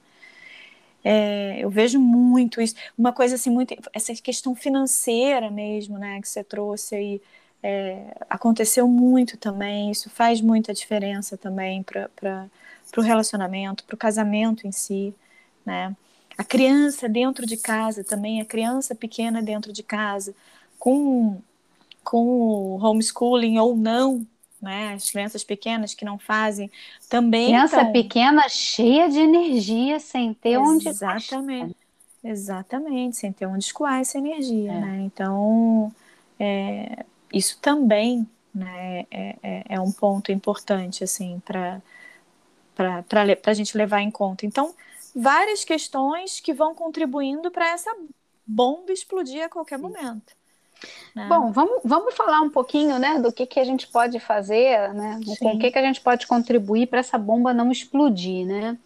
É, 1.03 1.57
eu 1.59 1.69
vejo 1.69 2.01
muito 2.01 2.61
isso, 2.61 2.75
uma 2.97 3.13
coisa 3.13 3.35
assim 3.35 3.51
muito 3.51 3.75
essa 3.93 4.15
questão 4.15 4.55
financeira 4.55 5.51
mesmo, 5.51 5.99
né, 5.99 6.21
que 6.21 6.29
você 6.29 6.43
trouxe 6.43 6.95
aí. 6.95 7.23
É, 7.67 8.15
aconteceu 8.29 8.87
muito 8.87 9.39
também, 9.39 9.91
isso 9.91 10.11
faz 10.11 10.43
muita 10.43 10.75
diferença 10.75 11.35
também 11.37 11.83
para 11.83 12.11
o 12.95 13.01
relacionamento, 13.01 13.85
para 13.85 13.95
o 13.95 13.99
casamento 13.99 14.67
em 14.67 14.73
si, 14.73 15.15
né? 15.65 15.97
A 16.37 16.44
criança 16.44 17.09
dentro 17.09 17.47
de 17.47 17.57
casa 17.57 18.03
também, 18.03 18.40
a 18.40 18.44
criança 18.44 18.94
pequena 18.94 19.42
dentro 19.42 19.73
de 19.73 19.83
casa, 19.83 20.35
com 20.79 21.40
com 22.03 22.79
homeschooling 22.83 23.59
ou 23.59 23.75
não, 23.75 24.27
né? 24.61 24.92
As 24.94 25.11
crianças 25.11 25.42
pequenas 25.42 25.94
que 25.94 26.05
não 26.05 26.18
fazem 26.18 26.70
também. 27.09 27.47
Criança 27.47 27.85
pequena 27.87 28.49
cheia 28.49 29.09
de 29.09 29.20
energia, 29.20 29.99
sem 29.99 30.35
ter 30.35 30.59
onde. 30.59 30.88
Exatamente. 30.88 31.77
Exatamente, 32.23 33.16
sem 33.16 33.33
ter 33.33 33.44
onde 33.44 33.64
escoar 33.64 34.01
essa 34.01 34.16
energia, 34.16 34.73
é. 34.73 34.81
né? 34.81 35.03
Então, 35.03 35.92
é, 36.40 37.05
isso 37.31 37.59
também 37.61 38.27
né, 38.55 39.05
é, 39.11 39.37
é, 39.42 39.64
é 39.68 39.81
um 39.81 39.92
ponto 39.92 40.33
importante, 40.33 41.05
assim, 41.05 41.42
para 41.44 41.83
a 43.44 43.55
gente 43.55 43.77
levar 43.77 44.01
em 44.01 44.11
conta. 44.11 44.47
Então, 44.47 44.75
várias 45.14 45.64
questões 45.64 46.40
que 46.40 46.53
vão 46.53 46.74
contribuindo 46.74 47.50
para 47.50 47.68
essa 47.68 47.94
bomba 48.46 48.92
explodir 48.92 49.44
a 49.44 49.48
qualquer 49.48 49.79
momento. 49.79 50.33
Né? 51.14 51.27
Bom, 51.29 51.53
vamos, 51.53 51.81
vamos 51.85 52.14
falar 52.14 52.40
um 52.40 52.50
pouquinho 52.50 52.98
né, 52.98 53.18
do 53.20 53.33
que, 53.33 53.46
que 53.46 53.61
a 53.61 53.64
gente 53.64 53.87
pode 53.87 54.18
fazer, 54.20 54.92
né, 54.92 55.20
com 55.38 55.55
o 55.55 55.59
que, 55.59 55.70
que 55.70 55.79
a 55.79 55.83
gente 55.83 56.00
pode 56.00 56.27
contribuir 56.27 56.88
para 56.88 57.00
essa 57.00 57.16
bomba 57.16 57.55
não 57.55 57.70
explodir. 57.70 58.46
Né? 58.46 58.77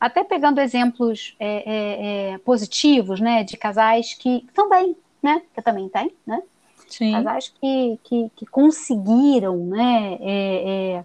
Até 0.00 0.24
pegando 0.24 0.60
exemplos 0.60 1.34
é, 1.38 1.48
é, 1.48 2.32
é, 2.34 2.38
positivos 2.38 3.20
né, 3.20 3.44
de 3.44 3.56
casais 3.56 4.14
que 4.14 4.46
também, 4.54 4.96
né, 5.22 5.42
que 5.54 5.62
também 5.62 5.88
tem, 5.88 6.14
né? 6.26 6.42
Sim. 6.88 7.12
Casais 7.12 7.52
que, 7.60 7.98
que, 8.04 8.30
que 8.36 8.46
conseguiram 8.46 9.56
né, 9.56 10.18
é, 10.20 10.96
é, 11.00 11.04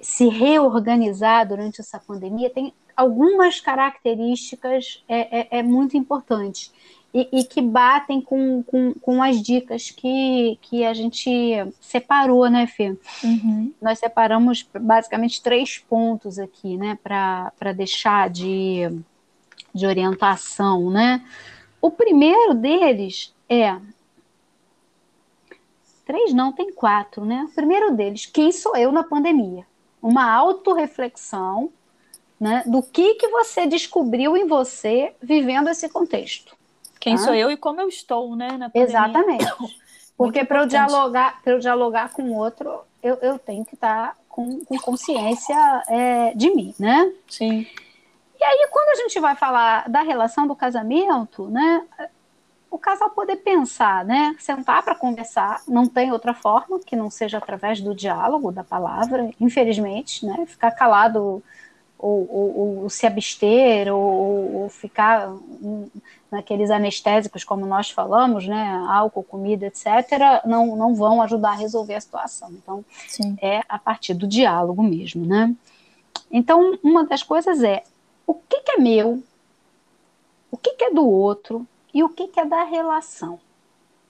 se 0.00 0.28
reorganizar 0.28 1.48
durante 1.48 1.80
essa 1.80 1.98
pandemia, 1.98 2.50
tem 2.50 2.74
algumas 2.98 3.60
características 3.60 5.04
é, 5.08 5.58
é, 5.58 5.62
muito 5.62 5.96
importantes 5.96 6.72
e, 7.14 7.28
e 7.32 7.44
que 7.44 7.62
batem 7.62 8.20
com, 8.20 8.60
com, 8.64 8.92
com, 8.94 9.22
as 9.22 9.40
dicas 9.40 9.88
que, 9.92 10.58
que 10.60 10.84
a 10.84 10.92
gente 10.92 11.30
separou, 11.80 12.50
né, 12.50 12.66
Fê? 12.66 12.98
Uhum. 13.22 13.72
Nós 13.80 14.00
separamos 14.00 14.68
basicamente 14.80 15.40
três 15.40 15.78
pontos 15.78 16.40
aqui, 16.40 16.76
né, 16.76 16.98
para 17.00 17.72
deixar 17.72 18.28
de, 18.28 18.90
de 19.72 19.86
orientação, 19.86 20.90
né? 20.90 21.24
O 21.80 21.92
primeiro 21.92 22.52
deles 22.52 23.32
é. 23.48 23.78
Três 26.04 26.34
não, 26.34 26.50
tem 26.50 26.72
quatro, 26.72 27.24
né? 27.24 27.46
O 27.48 27.54
primeiro 27.54 27.94
deles, 27.94 28.26
quem 28.26 28.50
sou 28.50 28.76
eu 28.76 28.90
na 28.90 29.04
pandemia? 29.04 29.64
Uma 30.02 30.28
autorreflexão 30.32 31.70
né, 32.40 32.62
do 32.66 32.82
que, 32.82 33.14
que 33.14 33.28
você 33.28 33.66
descobriu 33.66 34.36
em 34.36 34.46
você 34.46 35.14
vivendo 35.20 35.68
esse 35.68 35.88
contexto. 35.88 36.56
Quem 37.00 37.16
tá? 37.16 37.22
sou 37.22 37.34
eu 37.34 37.50
e 37.50 37.56
como 37.56 37.80
eu 37.80 37.88
estou, 37.88 38.36
né? 38.36 38.70
Exatamente. 38.74 39.46
Porque 40.16 40.44
para 40.44 40.62
eu 40.62 40.66
dialogar, 40.66 41.40
para 41.42 41.52
eu 41.52 41.58
dialogar 41.58 42.12
com 42.12 42.22
o 42.22 42.36
outro, 42.36 42.80
eu, 43.02 43.16
eu 43.22 43.38
tenho 43.38 43.64
que 43.64 43.74
estar 43.74 44.08
tá 44.08 44.16
com, 44.28 44.64
com 44.64 44.76
consciência 44.78 45.56
é, 45.88 46.34
de 46.34 46.50
mim, 46.50 46.74
né? 46.78 47.12
Sim. 47.28 47.66
E 48.40 48.44
aí, 48.44 48.68
quando 48.70 48.90
a 48.90 48.94
gente 49.02 49.18
vai 49.18 49.34
falar 49.34 49.88
da 49.88 50.02
relação 50.02 50.46
do 50.46 50.54
casamento, 50.54 51.48
né? 51.48 51.84
O 52.70 52.78
casal 52.78 53.10
poder 53.10 53.36
pensar, 53.36 54.04
né? 54.04 54.36
Sentar 54.38 54.82
para 54.82 54.94
conversar, 54.94 55.62
não 55.66 55.86
tem 55.86 56.12
outra 56.12 56.34
forma 56.34 56.78
que 56.80 56.94
não 56.94 57.10
seja 57.10 57.38
através 57.38 57.80
do 57.80 57.94
diálogo, 57.94 58.52
da 58.52 58.62
palavra, 58.62 59.30
infelizmente, 59.40 60.26
né? 60.26 60.44
Ficar 60.46 60.72
calado 60.72 61.42
ou, 61.98 62.28
ou, 62.30 62.78
ou 62.82 62.90
se 62.90 63.06
abster, 63.06 63.92
ou, 63.92 64.62
ou, 64.62 64.68
ficar 64.68 65.34
naqueles 66.30 66.70
anestésicos, 66.70 67.42
como 67.42 67.66
nós 67.66 67.90
falamos, 67.90 68.46
né, 68.46 68.86
álcool, 68.88 69.24
comida, 69.24 69.66
etc., 69.66 70.44
não, 70.44 70.76
não 70.76 70.94
vão 70.94 71.20
ajudar 71.22 71.50
a 71.50 71.56
resolver 71.56 71.94
a 71.94 72.00
situação. 72.00 72.50
Então, 72.52 72.84
Sim. 73.08 73.36
é 73.42 73.62
a 73.68 73.78
partir 73.78 74.14
do 74.14 74.28
diálogo 74.28 74.82
mesmo, 74.82 75.26
né? 75.26 75.54
Então, 76.30 76.78
uma 76.82 77.04
das 77.04 77.22
coisas 77.22 77.62
é 77.64 77.82
o 78.26 78.34
que, 78.34 78.60
que 78.60 78.72
é 78.72 78.78
meu, 78.78 79.22
o 80.50 80.56
que, 80.56 80.74
que, 80.74 80.84
é 80.84 80.92
do 80.92 81.06
outro 81.06 81.66
e 81.92 82.04
o 82.04 82.08
que, 82.08 82.28
que 82.28 82.38
é 82.38 82.44
da 82.44 82.62
relação. 82.62 83.40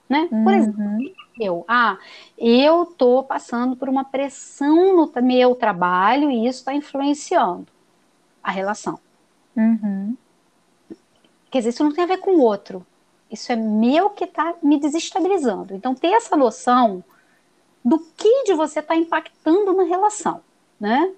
Né? 0.07 0.27
Por 0.27 0.37
uhum. 0.37 0.49
exemplo, 0.49 1.13
eu, 1.39 1.65
ah, 1.67 1.97
eu 2.37 2.83
estou 2.83 3.23
passando 3.23 3.75
por 3.75 3.87
uma 3.87 4.03
pressão 4.03 4.95
no 4.95 5.11
meu 5.21 5.55
trabalho 5.55 6.29
e 6.31 6.47
isso 6.47 6.59
está 6.59 6.73
influenciando 6.73 7.67
a 8.43 8.51
relação. 8.51 8.99
Uhum. 9.55 10.15
Quer 11.51 11.59
dizer, 11.59 11.69
isso 11.69 11.83
não 11.83 11.93
tem 11.93 12.03
a 12.03 12.07
ver 12.07 12.17
com 12.17 12.31
o 12.31 12.41
outro. 12.41 12.85
Isso 13.29 13.51
é 13.51 13.55
meu 13.55 14.09
que 14.09 14.23
está 14.23 14.55
me 14.61 14.79
desestabilizando. 14.79 15.73
Então, 15.73 15.93
ter 15.93 16.09
essa 16.09 16.35
noção 16.35 17.03
do 17.83 17.99
que 17.99 18.43
de 18.43 18.53
você 18.53 18.79
está 18.79 18.95
impactando 18.95 19.73
na 19.73 19.83
relação, 19.83 20.41
né? 20.79 21.11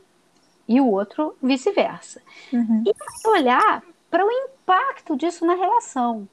E 0.67 0.79
o 0.79 0.87
outro 0.87 1.35
vice-versa. 1.41 2.21
Uhum. 2.51 2.83
E 2.85 3.29
olhar 3.29 3.83
para 4.09 4.25
o 4.25 4.31
impacto 4.31 5.15
disso 5.15 5.45
na 5.45 5.55
relação. 5.55 6.27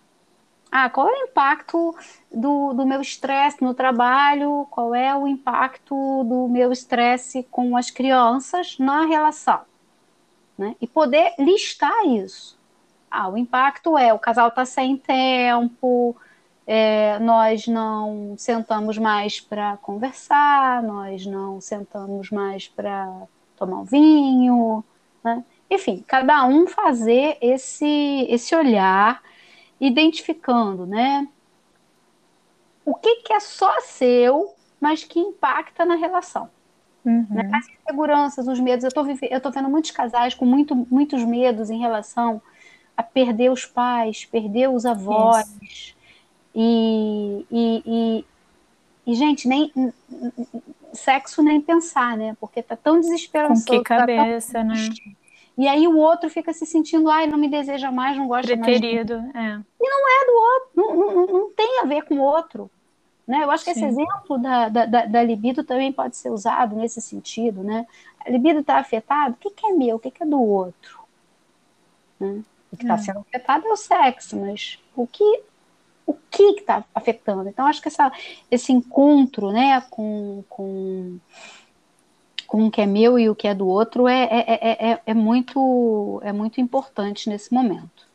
Ah, 0.71 0.91
qual 0.91 1.09
é 1.09 1.13
o 1.13 1.25
impacto 1.25 1.97
do, 2.33 2.75
do 2.75 2.87
meu 2.87 3.01
estresse 3.01 3.63
no 3.63 3.73
trabalho? 3.73 4.67
Qual 4.71 4.95
é 4.95 5.17
o 5.17 5.27
impacto 5.27 6.25
do 6.25 6.47
meu 6.49 6.71
estresse 6.73 7.43
com 7.51 7.77
as 7.77 7.91
crianças 7.91 8.79
na 8.79 9.07
relação? 9.07 9.63
Né? 10.59 10.75
E 10.81 10.87
poder 10.87 11.35
listar 11.39 12.05
isso. 12.05 12.59
Ah, 13.11 13.29
o 13.29 13.39
impacto 13.39 13.97
é 13.97 14.13
o 14.13 14.19
casal 14.19 14.49
está 14.49 14.65
sem 14.65 14.97
tempo, 14.97 16.17
é, 16.67 17.19
nós 17.21 17.67
não 17.67 18.35
sentamos 18.37 18.99
mais 18.99 19.41
para 19.41 19.79
conversar, 19.79 20.83
nós 20.83 21.25
não 21.25 21.61
sentamos 21.63 22.31
mais 22.31 22.69
para 22.69 23.11
tomar 23.57 23.79
um 23.79 23.85
vinho, 23.85 24.85
né? 25.25 25.43
enfim, 25.71 26.05
cada 26.07 26.45
um 26.45 26.67
fazer 26.67 27.39
esse, 27.41 28.27
esse 28.29 28.55
olhar, 28.55 29.23
identificando, 29.81 30.87
né? 30.87 31.27
O 32.85 32.95
que, 32.95 33.17
que 33.17 33.33
é 33.33 33.41
só 33.41 33.81
seu, 33.81 34.55
mas 34.81 35.05
que 35.05 35.19
impacta 35.19 35.85
na 35.85 35.95
relação. 35.95 36.51
Uhum. 37.09 37.27
Né? 37.31 37.51
As 37.55 37.67
inseguranças, 37.69 38.47
os 38.47 38.61
medos. 38.61 38.85
Eu 38.85 39.39
estou 39.39 39.53
vendo 39.53 39.69
muitos 39.71 39.91
casais 39.91 40.35
com 40.35 40.45
muito, 40.45 40.77
muitos 40.91 41.25
medos 41.25 41.71
em 41.71 41.79
relação 41.79 42.43
a 42.95 43.03
perder 43.03 43.51
os 43.51 43.65
pais, 43.65 44.27
perder 44.27 44.69
os 44.69 44.85
avós. 44.85 45.95
E, 46.55 47.47
e, 47.51 47.83
e, 47.87 48.25
e, 49.07 49.15
gente, 49.15 49.49
nem 49.49 49.73
sexo 50.93 51.43
nem 51.43 51.61
pensar, 51.61 52.15
né? 52.17 52.37
Porque 52.39 52.63
tá 52.63 52.77
tão 52.77 53.01
desesperançoso. 53.01 53.67
Com 53.67 53.79
que 53.79 53.85
cabeça, 53.85 54.53
tá 54.59 54.65
né? 54.65 54.75
E 55.57 55.67
aí 55.67 55.89
o 55.89 55.97
outro 55.97 56.29
fica 56.29 56.53
se 56.53 56.67
sentindo, 56.67 57.09
ai, 57.09 57.27
não 57.27 57.39
me 57.39 57.49
deseja 57.49 57.91
mais, 57.91 58.17
não 58.17 58.29
gosta 58.29 58.57
Preterido, 58.57 59.21
mais. 59.21 59.35
é. 59.35 59.61
E 59.81 59.89
não 59.89 60.09
é 60.09 60.27
do 60.27 60.33
outro, 60.33 60.71
não, 60.77 60.97
não, 60.97 61.27
não 61.27 61.51
tem 61.53 61.81
a 61.81 61.85
ver 61.85 62.03
com 62.03 62.17
o 62.17 62.23
outro. 62.23 62.71
Né? 63.29 63.45
Eu 63.45 63.51
acho 63.51 63.63
que 63.63 63.75
Sim. 63.75 63.85
esse 63.85 64.01
exemplo 64.01 64.39
da, 64.39 64.71
da, 64.71 65.05
da, 65.05 65.23
libido 65.23 65.63
também 65.63 65.93
pode 65.93 66.17
ser 66.17 66.31
usado 66.31 66.75
nesse 66.75 66.99
sentido. 67.03 67.63
Né? 67.63 67.87
A 68.25 68.31
libido 68.31 68.61
está 68.61 68.79
afetada, 68.79 69.33
o 69.33 69.37
que, 69.37 69.51
que, 69.51 69.67
é 69.67 69.73
meu, 69.75 69.97
o 69.97 69.99
que, 69.99 70.11
que 70.11 70.23
é 70.23 70.27
do 70.27 70.41
outro? 70.41 71.01
Né? 72.19 72.43
O 72.73 72.77
que 72.77 72.85
está 72.85 72.95
é. 72.95 72.99
sendo 72.99 73.21
afetado 73.21 73.67
é 73.67 73.71
o 73.71 73.77
sexo, 73.77 74.41
mas 74.41 74.79
o 74.97 75.07
que 75.07 75.43
o 76.07 76.15
que 76.15 76.43
está 76.61 76.83
afetando? 76.95 77.51
Então, 77.51 77.67
acho 77.67 77.83
que 77.83 77.89
essa, 77.89 78.11
esse 78.51 78.73
encontro 78.73 79.53
né, 79.53 79.79
com, 79.91 80.43
com, 80.49 81.19
com 82.47 82.67
o 82.67 82.71
que 82.71 82.81
é 82.81 82.87
meu 82.87 83.19
e 83.19 83.29
o 83.29 83.35
que 83.35 83.47
é 83.47 83.55
do 83.55 83.69
outro 83.69 84.09
é, 84.09 84.25
é, 84.25 84.91
é, 84.93 85.03
é, 85.05 85.13
muito, 85.13 86.19
é 86.25 86.33
muito 86.33 86.63
importante 86.63 87.29
nesse 87.29 87.53
momento. 87.53 88.08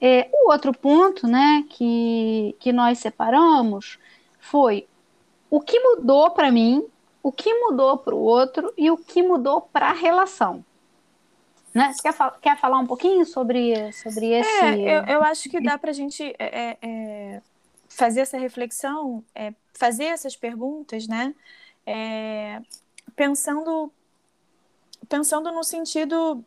É, 0.00 0.28
o 0.32 0.50
outro 0.50 0.72
ponto 0.72 1.26
né, 1.26 1.64
que, 1.68 2.56
que 2.58 2.72
nós 2.72 2.98
separamos 2.98 3.98
foi 4.38 4.88
o 5.50 5.60
que 5.60 5.78
mudou 5.78 6.30
para 6.30 6.50
mim, 6.50 6.86
o 7.22 7.30
que 7.30 7.52
mudou 7.52 7.98
para 7.98 8.14
o 8.14 8.18
outro 8.18 8.72
e 8.78 8.90
o 8.90 8.96
que 8.96 9.22
mudou 9.22 9.60
para 9.60 9.90
a 9.90 9.92
relação. 9.92 10.64
Né? 11.74 11.92
Você 11.92 12.02
quer, 12.02 12.12
fal 12.12 12.32
quer 12.40 12.58
falar 12.58 12.78
um 12.78 12.86
pouquinho 12.86 13.24
sobre, 13.24 13.92
sobre 13.92 14.32
é, 14.32 14.40
esse. 14.40 14.64
É, 14.64 14.98
eu, 14.98 15.04
eu 15.04 15.22
acho 15.22 15.48
que 15.48 15.60
dá 15.60 15.78
para 15.78 15.90
a 15.90 15.94
gente 15.94 16.34
é, 16.38 16.76
é, 16.80 17.42
fazer 17.88 18.20
essa 18.20 18.38
reflexão, 18.38 19.22
é, 19.34 19.52
fazer 19.74 20.04
essas 20.04 20.34
perguntas, 20.34 21.06
né? 21.06 21.34
É, 21.86 22.60
pensando, 23.14 23.92
pensando 25.08 25.52
no 25.52 25.62
sentido 25.62 26.44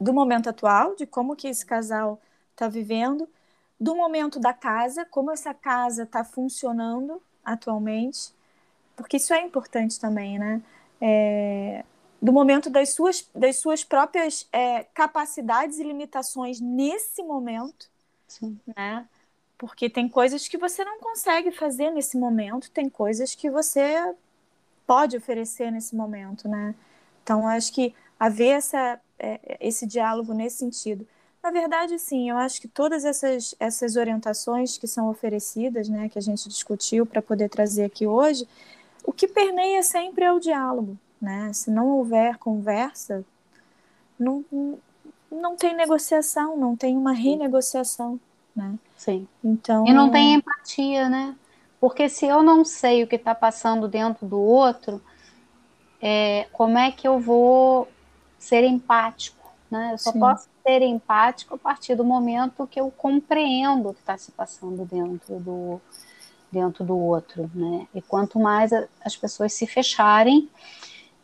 do 0.00 0.12
momento 0.12 0.48
atual, 0.48 0.96
de 0.96 1.06
como 1.06 1.36
que 1.36 1.46
esse 1.46 1.64
casal 1.64 2.20
está 2.54 2.68
vivendo, 2.68 3.28
do 3.78 3.94
momento 3.94 4.38
da 4.38 4.52
casa, 4.52 5.04
como 5.04 5.30
essa 5.30 5.52
casa 5.52 6.04
está 6.04 6.24
funcionando 6.24 7.20
atualmente, 7.44 8.32
porque 8.96 9.16
isso 9.16 9.34
é 9.34 9.42
importante 9.42 9.98
também, 10.00 10.38
né? 10.38 10.62
É, 11.00 11.84
do 12.22 12.32
momento 12.32 12.70
das 12.70 12.90
suas, 12.90 13.28
das 13.34 13.56
suas 13.56 13.84
próprias 13.84 14.48
é, 14.50 14.84
capacidades 14.94 15.78
e 15.78 15.84
limitações 15.84 16.60
nesse 16.60 17.22
momento, 17.22 17.90
Sim. 18.26 18.58
né? 18.74 19.06
Porque 19.58 19.90
tem 19.90 20.08
coisas 20.08 20.48
que 20.48 20.56
você 20.56 20.84
não 20.84 20.98
consegue 21.00 21.50
fazer 21.52 21.90
nesse 21.90 22.16
momento, 22.16 22.70
tem 22.70 22.88
coisas 22.88 23.34
que 23.34 23.50
você 23.50 24.14
pode 24.86 25.16
oferecer 25.16 25.70
nesse 25.70 25.94
momento, 25.94 26.48
né? 26.48 26.74
Então, 27.22 27.46
acho 27.46 27.72
que 27.72 27.94
haver 28.18 28.56
essa, 28.56 29.00
é, 29.18 29.58
esse 29.60 29.86
diálogo 29.86 30.32
nesse 30.32 30.58
sentido. 30.58 31.06
Na 31.44 31.50
verdade, 31.50 31.98
sim, 31.98 32.30
eu 32.30 32.38
acho 32.38 32.58
que 32.58 32.66
todas 32.66 33.04
essas, 33.04 33.54
essas 33.60 33.96
orientações 33.96 34.78
que 34.78 34.86
são 34.86 35.10
oferecidas, 35.10 35.90
né, 35.90 36.08
que 36.08 36.18
a 36.18 36.22
gente 36.22 36.48
discutiu 36.48 37.04
para 37.04 37.20
poder 37.20 37.50
trazer 37.50 37.84
aqui 37.84 38.06
hoje, 38.06 38.48
o 39.04 39.12
que 39.12 39.28
permeia 39.28 39.82
sempre 39.82 40.24
é 40.24 40.32
o 40.32 40.40
diálogo. 40.40 40.96
Né? 41.20 41.52
Se 41.52 41.70
não 41.70 41.88
houver 41.88 42.38
conversa, 42.38 43.22
não, 44.18 44.42
não 45.30 45.54
tem 45.54 45.76
negociação, 45.76 46.56
não 46.56 46.74
tem 46.74 46.96
uma 46.96 47.12
renegociação. 47.12 48.18
Né? 48.56 48.78
Sim. 48.96 49.28
Então... 49.44 49.86
E 49.86 49.92
não 49.92 50.10
tem 50.10 50.36
empatia, 50.36 51.10
né? 51.10 51.36
Porque 51.78 52.08
se 52.08 52.24
eu 52.24 52.42
não 52.42 52.64
sei 52.64 53.02
o 53.02 53.06
que 53.06 53.16
está 53.16 53.34
passando 53.34 53.86
dentro 53.86 54.26
do 54.26 54.40
outro, 54.40 54.98
é, 56.00 56.48
como 56.54 56.78
é 56.78 56.90
que 56.90 57.06
eu 57.06 57.20
vou 57.20 57.86
ser 58.38 58.64
empático? 58.64 59.43
Né? 59.74 59.90
Eu 59.94 59.98
só 59.98 60.12
Sim. 60.12 60.20
posso 60.20 60.48
ser 60.64 60.82
empático 60.82 61.56
a 61.56 61.58
partir 61.58 61.96
do 61.96 62.04
momento 62.04 62.64
que 62.64 62.78
eu 62.78 62.92
compreendo 62.96 63.88
o 63.88 63.94
que 63.94 63.98
está 63.98 64.16
se 64.16 64.30
passando 64.30 64.84
dentro 64.84 65.40
do, 65.40 65.80
dentro 66.52 66.84
do 66.84 66.96
outro, 66.96 67.50
né? 67.52 67.88
E 67.92 68.00
quanto 68.00 68.38
mais 68.38 68.70
as 69.04 69.16
pessoas 69.16 69.52
se 69.52 69.66
fecharem, 69.66 70.48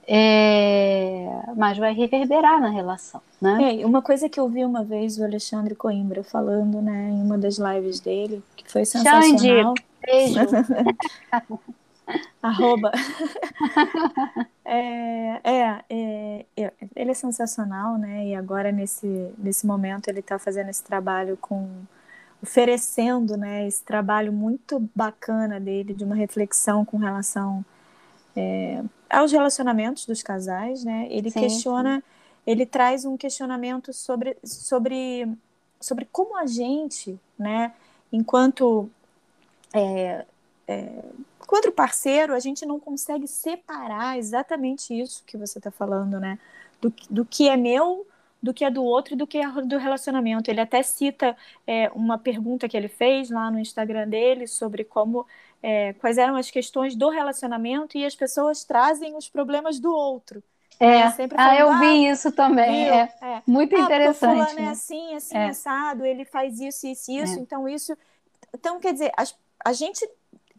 é, 0.05 1.29
mais 1.57 1.79
vai 1.79 1.95
reverberar 1.95 2.61
na 2.61 2.71
relação, 2.71 3.23
né? 3.41 3.81
É, 3.81 3.87
uma 3.87 4.03
coisa 4.03 4.29
que 4.29 4.41
eu 4.41 4.49
vi 4.49 4.65
uma 4.65 4.83
vez 4.83 5.17
o 5.17 5.23
Alexandre 5.23 5.77
Coimbra 5.77 6.25
falando, 6.25 6.83
né, 6.83 7.11
em 7.11 7.23
uma 7.23 7.39
das 7.39 7.57
lives 7.57 8.01
dele, 8.01 8.43
que 8.57 8.69
foi 8.69 8.85
sensacional. 8.85 9.75
Beijo. 10.05 10.41
Arroba. 12.43 12.91
é, 14.65 15.41
é, 15.45 15.85
é, 15.91 16.47
é, 16.57 16.73
ele 16.97 17.11
é 17.11 17.15
sensacional, 17.15 17.99
né? 17.99 18.29
E 18.29 18.35
agora, 18.35 18.73
nesse, 18.73 19.07
nesse 19.37 19.67
momento, 19.67 20.09
ele 20.09 20.21
está 20.21 20.39
fazendo 20.39 20.71
esse 20.71 20.83
trabalho 20.83 21.37
com 21.37 21.69
oferecendo 22.43 23.37
né, 23.37 23.67
esse 23.67 23.85
trabalho 23.85 24.33
muito 24.33 24.81
bacana 24.95 25.61
dele, 25.61 25.93
de 25.93 26.05
uma 26.05 26.15
reflexão 26.15 26.85
com 26.85 26.97
relação 26.97 27.65
é, 28.35 28.83
aos 29.09 29.31
relacionamentos 29.31 30.07
dos 30.07 30.23
casais. 30.23 30.85
Né? 30.85 31.07
Ele 31.11 31.31
sim, 31.31 31.41
questiona, 31.41 31.97
sim. 31.99 32.03
ele 32.47 32.65
traz 32.65 33.05
um 33.05 33.17
questionamento 33.17 33.93
sobre, 33.93 34.37
sobre, 34.43 35.29
sobre 35.79 36.09
como 36.11 36.39
a 36.39 36.47
gente, 36.47 37.19
né, 37.39 37.73
enquanto, 38.11 38.91
é, 39.75 40.25
é, 41.51 41.59
enquanto 41.59 41.73
parceiro, 41.73 42.35
a 42.35 42.39
gente 42.39 42.65
não 42.65 42.79
consegue 42.79 43.27
separar 43.27 44.17
exatamente 44.17 44.99
isso 44.99 45.25
que 45.27 45.37
você 45.37 45.59
está 45.59 45.71
falando, 45.71 46.21
né? 46.21 46.39
Do, 46.81 46.93
do 47.11 47.25
que 47.25 47.49
é 47.49 47.57
meu 47.57 48.07
do 48.43 48.55
que 48.55 48.65
é 48.65 48.71
do 48.71 48.83
outro 48.83 49.13
e 49.13 49.17
do 49.17 49.27
que 49.27 49.37
é 49.37 49.47
do 49.47 49.77
relacionamento. 49.77 50.51
Ele 50.51 50.63
até 50.63 50.83
cita 50.83 51.37
é, 51.67 51.91
uma 51.95 52.17
pergunta 52.17 52.67
que 52.67 52.75
ele 52.77 52.89
fez 52.89 53.29
lá 53.29 53.51
no 53.51 53.59
Instagram 53.59 54.09
dele 54.09 54.47
sobre 54.47 54.83
como 54.83 55.27
é, 55.63 55.93
quais 55.95 56.17
eram 56.17 56.37
as 56.37 56.51
questões 56.51 56.95
do 56.95 57.11
relacionamento 57.11 57.99
e 57.99 58.07
as 58.07 58.15
pessoas 58.15 58.65
trazem 58.65 59.15
os 59.15 59.29
problemas 59.29 59.79
do 59.79 59.95
outro. 59.95 60.43
É, 60.79 61.05
né? 61.05 61.11
sempre 61.11 61.37
ah, 61.39 61.55
eu 61.55 61.79
vi 61.79 62.07
ah, 62.07 62.13
isso 62.13 62.33
também. 62.33 62.89
É, 62.89 63.13
é. 63.21 63.43
Muito 63.47 63.77
ah, 63.77 63.81
interessante. 63.81 64.33
Fulano 64.33 64.59
é 64.59 64.63
né? 64.63 64.69
é 64.69 64.71
assim, 64.71 65.15
assim, 65.15 65.37
é. 65.37 65.49
assado, 65.51 66.07
ele 66.07 66.25
faz 66.25 66.59
isso, 66.59 66.87
isso, 66.87 67.13
isso, 67.13 67.39
é. 67.39 67.43
então 67.43 67.69
isso. 67.69 67.95
Então, 68.55 68.81
quer 68.81 68.95
dizer, 68.95 69.13
a 69.63 69.73
gente 69.75 70.09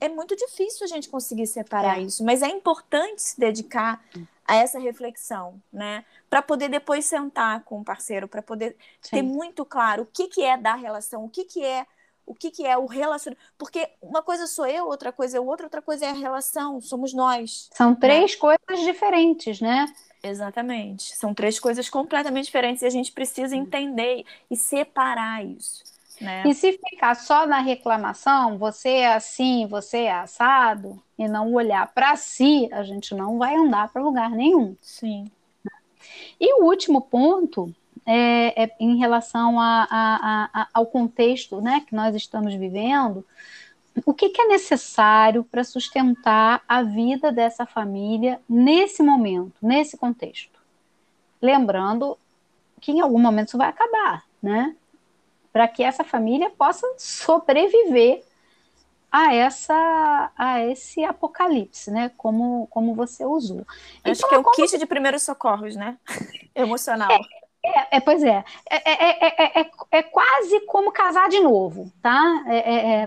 é 0.01 0.09
muito 0.09 0.35
difícil 0.35 0.83
a 0.83 0.87
gente 0.87 1.07
conseguir 1.07 1.45
separar 1.45 1.99
é. 1.99 2.01
isso, 2.01 2.25
mas 2.25 2.41
é 2.41 2.47
importante 2.47 3.21
se 3.21 3.39
dedicar 3.39 4.03
a 4.45 4.55
essa 4.55 4.79
reflexão, 4.79 5.61
né? 5.71 6.03
Para 6.27 6.41
poder 6.41 6.67
depois 6.67 7.05
sentar 7.05 7.63
com 7.63 7.79
o 7.79 7.83
parceiro, 7.85 8.27
para 8.27 8.41
poder 8.41 8.75
Sim. 8.99 9.17
ter 9.17 9.21
muito 9.21 9.63
claro 9.63 10.03
o 10.03 10.05
que, 10.07 10.27
que 10.27 10.43
é 10.43 10.57
da 10.57 10.73
relação, 10.73 11.23
o 11.23 11.29
que, 11.29 11.45
que 11.45 11.63
é 11.63 11.85
o 12.25 12.33
que, 12.33 12.49
que 12.49 12.65
é 12.65 12.77
o 12.77 12.85
relacionamento. 12.85 13.43
Porque 13.57 13.89
uma 14.01 14.21
coisa 14.21 14.47
sou 14.47 14.65
eu, 14.65 14.87
outra 14.87 15.11
coisa 15.11 15.37
é 15.37 15.39
o 15.39 15.45
outro, 15.45 15.65
outra 15.65 15.81
coisa 15.81 16.05
é 16.05 16.09
a 16.09 16.13
relação, 16.13 16.81
somos 16.81 17.13
nós. 17.13 17.69
São 17.73 17.91
né? 17.91 17.97
três 17.99 18.31
né? 18.33 18.37
coisas 18.37 18.85
diferentes, 18.85 19.61
né? 19.61 19.85
Exatamente. 20.23 21.15
São 21.15 21.33
três 21.33 21.59
coisas 21.59 21.89
completamente 21.89 22.45
diferentes 22.45 22.81
e 22.81 22.85
a 22.85 22.89
gente 22.89 23.11
precisa 23.11 23.55
entender 23.55 24.25
e 24.49 24.55
separar 24.55 25.45
isso. 25.45 25.83
Né? 26.21 26.43
E 26.45 26.53
se 26.53 26.73
ficar 26.73 27.15
só 27.15 27.47
na 27.47 27.59
reclamação, 27.59 28.57
você 28.57 28.89
é 28.89 29.13
assim, 29.13 29.65
você 29.65 30.03
é 30.03 30.11
assado, 30.11 31.01
e 31.17 31.27
não 31.27 31.51
olhar 31.53 31.91
para 31.93 32.15
si, 32.15 32.69
a 32.71 32.83
gente 32.83 33.15
não 33.15 33.39
vai 33.39 33.55
andar 33.55 33.91
para 33.91 34.03
lugar 34.03 34.29
nenhum. 34.29 34.75
Sim. 34.81 35.31
E 36.39 36.53
o 36.61 36.65
último 36.65 37.01
ponto 37.01 37.73
é, 38.05 38.63
é 38.63 38.75
em 38.79 38.97
relação 38.97 39.59
a, 39.59 39.87
a, 39.89 40.49
a, 40.53 40.67
ao 40.73 40.85
contexto 40.85 41.59
né, 41.59 41.83
que 41.85 41.95
nós 41.95 42.15
estamos 42.15 42.53
vivendo. 42.53 43.25
O 44.05 44.13
que, 44.13 44.29
que 44.29 44.41
é 44.41 44.47
necessário 44.47 45.43
para 45.43 45.63
sustentar 45.63 46.63
a 46.67 46.81
vida 46.81 47.31
dessa 47.31 47.65
família 47.65 48.39
nesse 48.47 49.03
momento, 49.03 49.53
nesse 49.61 49.97
contexto? 49.97 50.59
Lembrando 51.41 52.17
que 52.79 52.91
em 52.91 53.01
algum 53.01 53.19
momento 53.19 53.49
isso 53.49 53.57
vai 53.57 53.67
acabar, 53.67 54.23
né? 54.41 54.75
Para 55.51 55.67
que 55.67 55.83
essa 55.83 56.03
família 56.03 56.49
possa 56.49 56.87
sobreviver 56.97 58.23
a 59.11 59.33
essa 59.33 60.31
a 60.37 60.63
esse 60.65 61.03
apocalipse, 61.03 61.91
né? 61.91 62.11
Como 62.17 62.67
como 62.67 62.95
você 62.95 63.25
usou. 63.25 63.65
Acho 64.03 64.19
então, 64.19 64.29
que 64.29 64.35
é 64.35 64.37
o 64.37 64.43
como... 64.43 64.55
kit 64.55 64.77
de 64.77 64.85
primeiros 64.85 65.23
socorros, 65.23 65.75
né? 65.75 65.97
Emocional. 66.55 67.11
É, 67.11 67.19
é, 67.63 67.87
é, 67.97 67.99
pois 67.99 68.23
é. 68.23 68.43
É, 68.69 69.61
é, 69.61 69.71
é, 69.91 70.03
quase 70.03 70.61
como 70.61 70.91
casar 70.91 71.29
de 71.29 71.39
novo, 71.39 71.91
tá? 72.01 72.43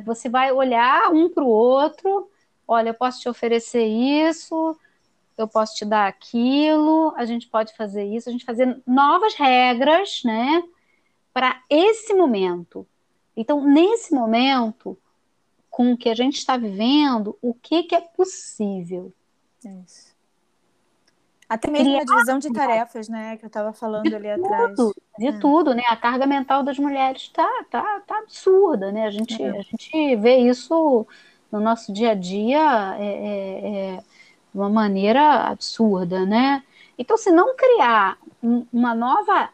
você 0.05 0.29
vai 0.29 0.53
olhar 0.53 1.11
um 1.11 1.29
para 1.29 1.43
o 1.43 1.49
outro. 1.49 2.31
Olha, 2.67 2.91
eu 2.91 2.95
posso 2.95 3.21
te 3.21 3.29
oferecer 3.29 3.85
isso, 3.85 4.79
eu 5.37 5.49
posso 5.49 5.75
te 5.75 5.85
dar 5.85 6.07
aquilo, 6.07 7.13
a 7.17 7.25
gente 7.25 7.49
pode 7.49 7.77
fazer 7.77 8.05
isso, 8.05 8.29
a 8.29 8.33
gente 8.33 8.45
fazer 8.45 8.81
novas 8.87 9.35
regras, 9.35 10.23
né? 10.25 10.63
Para 11.35 11.61
esse 11.69 12.15
momento. 12.15 12.87
Então, 13.37 13.61
nesse 13.67 14.15
momento, 14.15 14.97
com 15.69 15.93
o 15.93 15.97
que 15.97 16.09
a 16.09 16.15
gente 16.15 16.39
está 16.39 16.57
vivendo, 16.57 17.37
o 17.43 17.53
que, 17.53 17.83
que 17.83 17.97
é 17.97 18.01
possível? 18.01 19.13
Isso. 19.85 20.15
Até 21.49 21.71
mesmo 21.71 21.89
Criar... 21.89 22.03
a 22.03 22.05
divisão 22.05 22.39
de 22.39 22.53
tarefas, 22.53 23.09
né, 23.09 23.37
que 23.37 23.45
eu 23.45 23.49
estava 23.49 23.73
falando 23.73 24.09
de 24.09 24.15
ali 24.15 24.35
tudo, 24.35 24.47
atrás. 24.47 24.77
De 25.19 25.27
é. 25.27 25.39
tudo, 25.39 25.75
né? 25.75 25.83
A 25.89 25.97
carga 25.97 26.27
mental 26.27 26.63
das 26.63 26.79
mulheres 26.79 27.23
está 27.23 27.49
tá, 27.69 28.01
tá 28.07 28.19
absurda, 28.19 28.93
né? 28.93 29.05
A 29.07 29.11
gente, 29.11 29.43
é. 29.43 29.51
a 29.51 29.63
gente 29.63 30.17
vê 30.17 30.37
isso 30.39 31.07
no 31.51 31.61
nosso 31.61 31.93
dia 31.93 32.13
a 32.13 32.15
dia 32.15 32.97
é, 32.99 33.07
é, 33.07 33.95
é 33.97 33.97
de 33.97 34.59
uma 34.59 34.71
maneira 34.71 35.49
absurda, 35.49 36.25
né? 36.25 36.63
Então, 36.97 37.17
se 37.17 37.31
não 37.31 37.57
criar 37.57 38.17
uma 38.73 38.95
nova, 38.95 39.51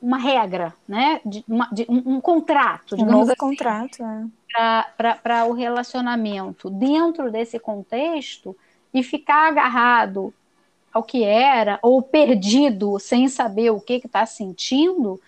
uma 0.00 0.18
regra, 0.18 0.74
né? 0.86 1.20
De, 1.24 1.44
uma, 1.46 1.68
de 1.72 1.86
um, 1.88 2.16
um, 2.16 2.20
contrato, 2.20 2.96
digamos 2.96 3.14
um 3.14 3.18
novo 3.18 3.30
assim, 3.30 3.38
contrato, 3.38 4.02
é. 4.02 4.84
para 5.22 5.44
o 5.46 5.52
relacionamento 5.52 6.68
dentro 6.70 7.30
desse 7.30 7.58
contexto 7.58 8.56
e 8.92 9.02
ficar 9.02 9.48
agarrado 9.48 10.32
ao 10.92 11.02
que 11.02 11.22
era 11.22 11.78
ou 11.82 12.00
perdido 12.02 12.98
sem 12.98 13.28
saber 13.28 13.70
o 13.70 13.80
que 13.80 14.00
está 14.04 14.24
sentindo, 14.24 15.20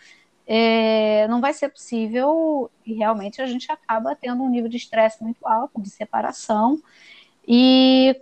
é, 0.47 1.29
não 1.29 1.43
vai 1.43 1.53
ser 1.53 1.69
possível 1.69 2.71
e 2.87 2.95
realmente 2.95 3.43
a 3.43 3.47
gente 3.47 3.71
acaba 3.71 4.17
tendo 4.17 4.43
um 4.43 4.49
nível 4.49 4.71
de 4.71 4.79
estresse 4.79 5.23
muito 5.23 5.47
alto, 5.47 5.81
de 5.81 5.91
separação. 5.91 6.81
E 7.47 8.19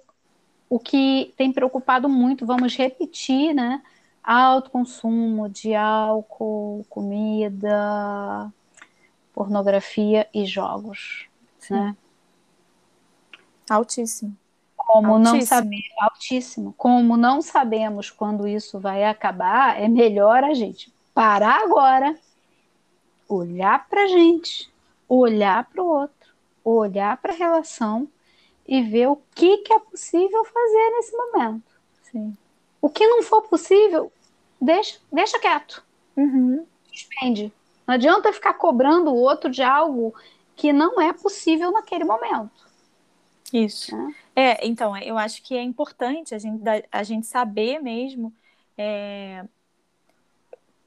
o 0.69 0.79
que 0.79 1.33
tem 1.37 1.53
preocupado 1.53 2.09
muito, 2.09 2.45
vamos 2.45 2.77
repetir, 2.77 3.55
né? 3.55 3.81
Alto 4.27 4.71
consumo 4.71 5.49
de 5.49 5.73
álcool, 5.73 6.85
comida, 6.91 8.53
pornografia 9.33 10.29
e 10.35 10.45
jogos, 10.45 11.29
Sim. 11.61 11.75
né? 11.75 11.97
Altíssimo. 13.71 14.37
Como 14.77 15.15
altíssimo. 15.15 15.39
não 15.39 15.47
saber, 15.47 15.83
altíssimo. 16.01 16.75
Como 16.77 17.17
não 17.17 17.41
sabemos 17.41 18.11
quando 18.11 18.47
isso 18.47 18.81
vai 18.81 19.05
acabar, 19.05 19.81
é 19.81 19.89
melhor 19.89 20.43
a 20.43 20.55
gente 20.55 20.93
parar 21.15 21.63
agora, 21.63 22.17
olhar 23.29 23.89
para 23.89 24.05
a 24.05 24.07
gente, 24.07 24.71
olhar 25.09 25.65
para 25.65 25.83
o 25.83 25.87
outro, 25.87 26.35
olhar 26.65 27.17
para 27.17 27.33
a 27.33 27.37
relação 27.37 28.09
e 28.67 28.83
ver 28.83 29.09
o 29.09 29.17
que, 29.35 29.59
que 29.59 29.73
é 29.73 29.79
possível 29.79 30.45
fazer 30.45 30.91
nesse 30.91 31.17
momento. 31.17 31.81
Sim. 32.03 32.37
O 32.81 32.89
que 32.89 33.07
não 33.07 33.23
for 33.23 33.43
possível, 33.43 34.13
deixa, 34.67 34.99
deixa 35.13 35.39
quieto. 35.39 35.83
Uhum. 36.17 36.67
Suspende. 36.93 37.53
Não 37.87 37.95
adianta 37.95 38.33
ficar 38.33 38.55
cobrando 38.55 39.11
o 39.11 39.17
outro 39.17 39.49
de 39.49 39.63
algo 39.63 40.15
que 40.57 40.73
não 40.73 41.01
é 41.01 41.13
possível 41.13 41.71
naquele 41.71 42.05
momento. 42.05 42.67
Isso. 43.53 43.95
É, 44.35 44.65
é 44.65 44.67
então, 44.67 44.97
eu 44.97 45.17
acho 45.17 45.43
que 45.43 45.57
é 45.57 45.63
importante 45.63 46.35
a 46.35 46.39
gente, 46.39 46.63
a 46.91 47.03
gente 47.03 47.27
saber 47.27 47.79
mesmo 47.79 48.33
é, 48.77 49.45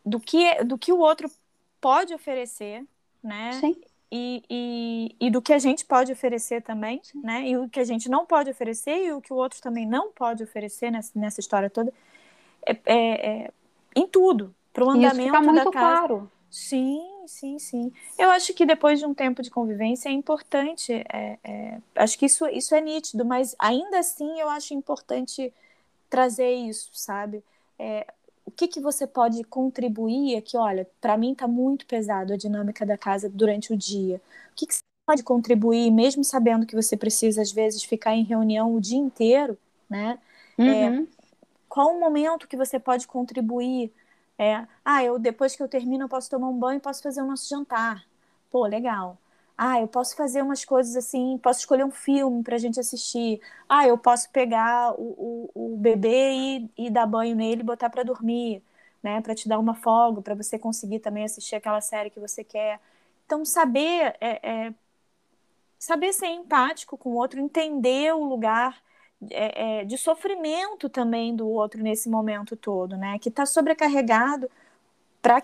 do, 0.05 0.19
que, 0.19 0.63
do 0.63 0.77
que 0.77 0.91
o 0.91 0.99
outro 0.99 1.31
pode 1.79 2.13
oferecer, 2.13 2.85
né? 3.23 3.53
Sim. 3.53 3.79
E, 4.11 4.43
e, 4.49 5.15
e, 5.27 5.29
do 5.29 5.39
que 5.39 5.53
a 5.53 5.59
gente 5.59 5.85
pode 5.85 6.11
oferecer 6.11 6.63
também, 6.63 6.99
Sim. 7.03 7.21
né? 7.21 7.47
E 7.47 7.55
o 7.55 7.69
que 7.69 7.79
a 7.79 7.83
gente 7.83 8.09
não 8.09 8.25
pode 8.25 8.49
oferecer 8.49 9.05
e 9.05 9.13
o 9.13 9.21
que 9.21 9.31
o 9.31 9.35
outro 9.35 9.61
também 9.61 9.85
não 9.85 10.11
pode 10.11 10.43
oferecer 10.43 10.91
nessa, 10.91 11.11
nessa 11.17 11.39
história 11.39 11.69
toda, 11.69 11.93
é, 12.65 12.75
é, 12.85 13.43
é 13.45 13.51
em 13.95 14.07
tudo, 14.07 14.53
para 14.73 14.85
o 14.85 14.89
andamento 14.89 15.15
Isso 15.15 15.25
fica 15.25 15.41
muito 15.41 15.55
da 15.55 15.71
casa. 15.71 16.07
Claro. 16.07 16.31
Sim, 16.49 17.01
sim, 17.27 17.59
sim. 17.59 17.91
Eu 18.17 18.31
acho 18.31 18.53
que 18.53 18.65
depois 18.65 18.99
de 18.99 19.05
um 19.05 19.13
tempo 19.13 19.41
de 19.41 19.51
convivência 19.51 20.09
é 20.09 20.11
importante, 20.11 20.93
é, 20.93 21.37
é, 21.43 21.77
acho 21.95 22.17
que 22.17 22.25
isso, 22.25 22.47
isso 22.47 22.73
é 22.73 22.81
nítido, 22.81 23.23
mas 23.23 23.55
ainda 23.59 23.99
assim 23.99 24.39
eu 24.39 24.49
acho 24.49 24.73
importante 24.73 25.53
trazer 26.09 26.51
isso, 26.51 26.89
sabe? 26.93 27.43
É, 27.77 28.07
o 28.45 28.51
que, 28.51 28.67
que 28.67 28.79
você 28.81 29.05
pode 29.05 29.43
contribuir 29.43 30.35
aqui? 30.37 30.57
Olha, 30.57 30.87
para 30.99 31.15
mim 31.17 31.33
está 31.33 31.47
muito 31.47 31.85
pesado 31.85 32.33
a 32.33 32.37
dinâmica 32.37 32.83
da 32.85 32.97
casa 32.97 33.29
durante 33.29 33.71
o 33.71 33.77
dia. 33.77 34.19
O 34.51 34.55
que, 34.55 34.65
que 34.65 34.73
você 34.73 34.81
pode 35.05 35.23
contribuir, 35.23 35.91
mesmo 35.91 36.23
sabendo 36.23 36.65
que 36.65 36.75
você 36.75 36.97
precisa, 36.97 37.41
às 37.41 37.51
vezes, 37.51 37.83
ficar 37.83 38.15
em 38.15 38.23
reunião 38.23 38.73
o 38.73 38.81
dia 38.81 38.97
inteiro, 38.97 39.57
né? 39.89 40.19
É, 40.65 40.89
uhum. 40.89 41.07
Qual 41.69 41.95
o 41.95 41.99
momento 41.99 42.47
que 42.47 42.57
você 42.57 42.79
pode 42.79 43.07
contribuir? 43.07 43.93
É, 44.37 44.65
ah, 44.85 45.03
eu 45.03 45.19
depois 45.19 45.55
que 45.55 45.63
eu 45.63 45.67
termino, 45.69 46.05
eu 46.05 46.09
posso 46.09 46.29
tomar 46.29 46.49
um 46.49 46.57
banho, 46.57 46.79
posso 46.81 47.03
fazer 47.03 47.21
o 47.21 47.27
nosso 47.27 47.49
jantar. 47.49 48.05
Pô, 48.51 48.65
legal. 48.65 49.17
Ah, 49.57 49.79
eu 49.81 49.87
posso 49.87 50.15
fazer 50.15 50.41
umas 50.41 50.63
coisas 50.65 50.95
assim, 50.95 51.37
posso 51.39 51.59
escolher 51.59 51.83
um 51.85 51.91
filme 51.91 52.41
para 52.43 52.55
a 52.55 52.59
gente 52.59 52.79
assistir. 52.79 53.41
Ah, 53.67 53.85
eu 53.87 53.97
posso 53.97 54.29
pegar 54.31 54.93
o, 54.99 55.49
o, 55.53 55.73
o 55.73 55.77
bebê 55.77 56.31
e, 56.33 56.69
e 56.87 56.89
dar 56.89 57.05
banho 57.05 57.35
nele 57.35 57.61
botar 57.63 57.89
para 57.89 58.03
dormir, 58.03 58.63
né? 59.03 59.21
Para 59.21 59.35
te 59.35 59.49
dar 59.49 59.59
uma 59.59 59.75
folga, 59.75 60.21
para 60.21 60.35
você 60.35 60.57
conseguir 60.57 60.99
também 60.99 61.25
assistir 61.25 61.55
aquela 61.55 61.81
série 61.81 62.09
que 62.09 62.19
você 62.19 62.43
quer. 62.43 62.79
Então, 63.25 63.43
saber 63.45 64.15
é, 64.21 64.67
é, 64.67 64.73
saber 65.77 66.13
ser 66.13 66.27
empático 66.27 66.97
com 66.97 67.09
o 67.11 67.15
outro, 67.15 67.39
entender 67.39 68.13
o 68.13 68.23
lugar 68.23 68.81
é, 69.29 69.81
é 69.81 69.85
de 69.85 69.97
sofrimento 69.97 70.89
também 70.89 71.35
do 71.35 71.47
outro 71.47 71.81
nesse 71.81 72.09
momento 72.09 72.55
todo, 72.55 72.95
né? 72.97 73.17
Que 73.19 73.29
está 73.29 73.45
sobrecarregado 73.45 74.49
para 75.21 75.43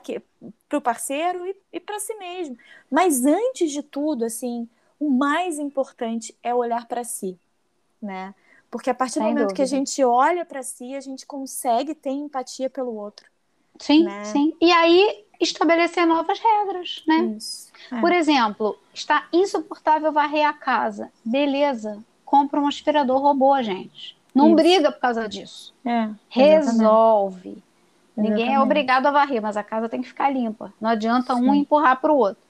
o 0.77 0.81
parceiro 0.81 1.45
e, 1.45 1.55
e 1.73 1.79
para 1.79 1.99
si 1.99 2.13
mesmo. 2.15 2.57
Mas 2.89 3.25
antes 3.25 3.71
de 3.71 3.81
tudo, 3.83 4.25
assim, 4.25 4.67
o 4.99 5.09
mais 5.09 5.59
importante 5.59 6.35
é 6.41 6.53
olhar 6.53 6.88
para 6.88 7.03
si, 7.03 7.38
né? 8.01 8.33
Porque 8.71 8.89
a 8.89 8.93
partir 8.93 9.15
Sem 9.15 9.23
do 9.23 9.27
momento 9.29 9.41
dúvida. 9.43 9.55
que 9.55 9.61
a 9.61 9.65
gente 9.65 10.03
olha 10.03 10.45
para 10.45 10.63
si, 10.63 10.95
a 10.95 11.01
gente 11.01 11.25
consegue 11.25 11.93
ter 11.93 12.09
empatia 12.09 12.69
pelo 12.69 12.95
outro. 12.95 13.25
Sim, 13.79 14.03
né? 14.03 14.23
sim. 14.25 14.55
E 14.61 14.71
aí 14.71 15.25
estabelecer 15.39 16.05
novas 16.05 16.39
regras, 16.39 17.03
né? 17.07 17.35
Isso, 17.38 17.71
é. 17.91 17.99
Por 17.99 18.11
exemplo, 18.11 18.77
está 18.93 19.27
insuportável 19.31 20.11
varrer 20.11 20.47
a 20.47 20.53
casa. 20.53 21.11
Beleza, 21.23 22.03
compra 22.25 22.59
um 22.59 22.67
aspirador 22.67 23.21
robô, 23.21 23.61
gente. 23.61 24.17
Não 24.33 24.47
Isso. 24.47 24.55
briga 24.55 24.91
por 24.91 24.99
causa 24.99 25.29
disso. 25.29 25.73
É, 25.85 26.09
Resolve. 26.27 27.63
Ninguém 28.17 28.53
é 28.53 28.59
obrigado 28.59 29.05
a 29.07 29.11
varrer, 29.11 29.41
mas 29.41 29.57
a 29.57 29.63
casa 29.63 29.88
tem 29.88 30.01
que 30.01 30.07
ficar 30.07 30.29
limpa. 30.29 30.73
Não 30.79 30.89
adianta 30.89 31.35
Sim. 31.35 31.49
um 31.49 31.53
empurrar 31.53 31.99
para 31.99 32.11
o 32.11 32.17
outro. 32.17 32.43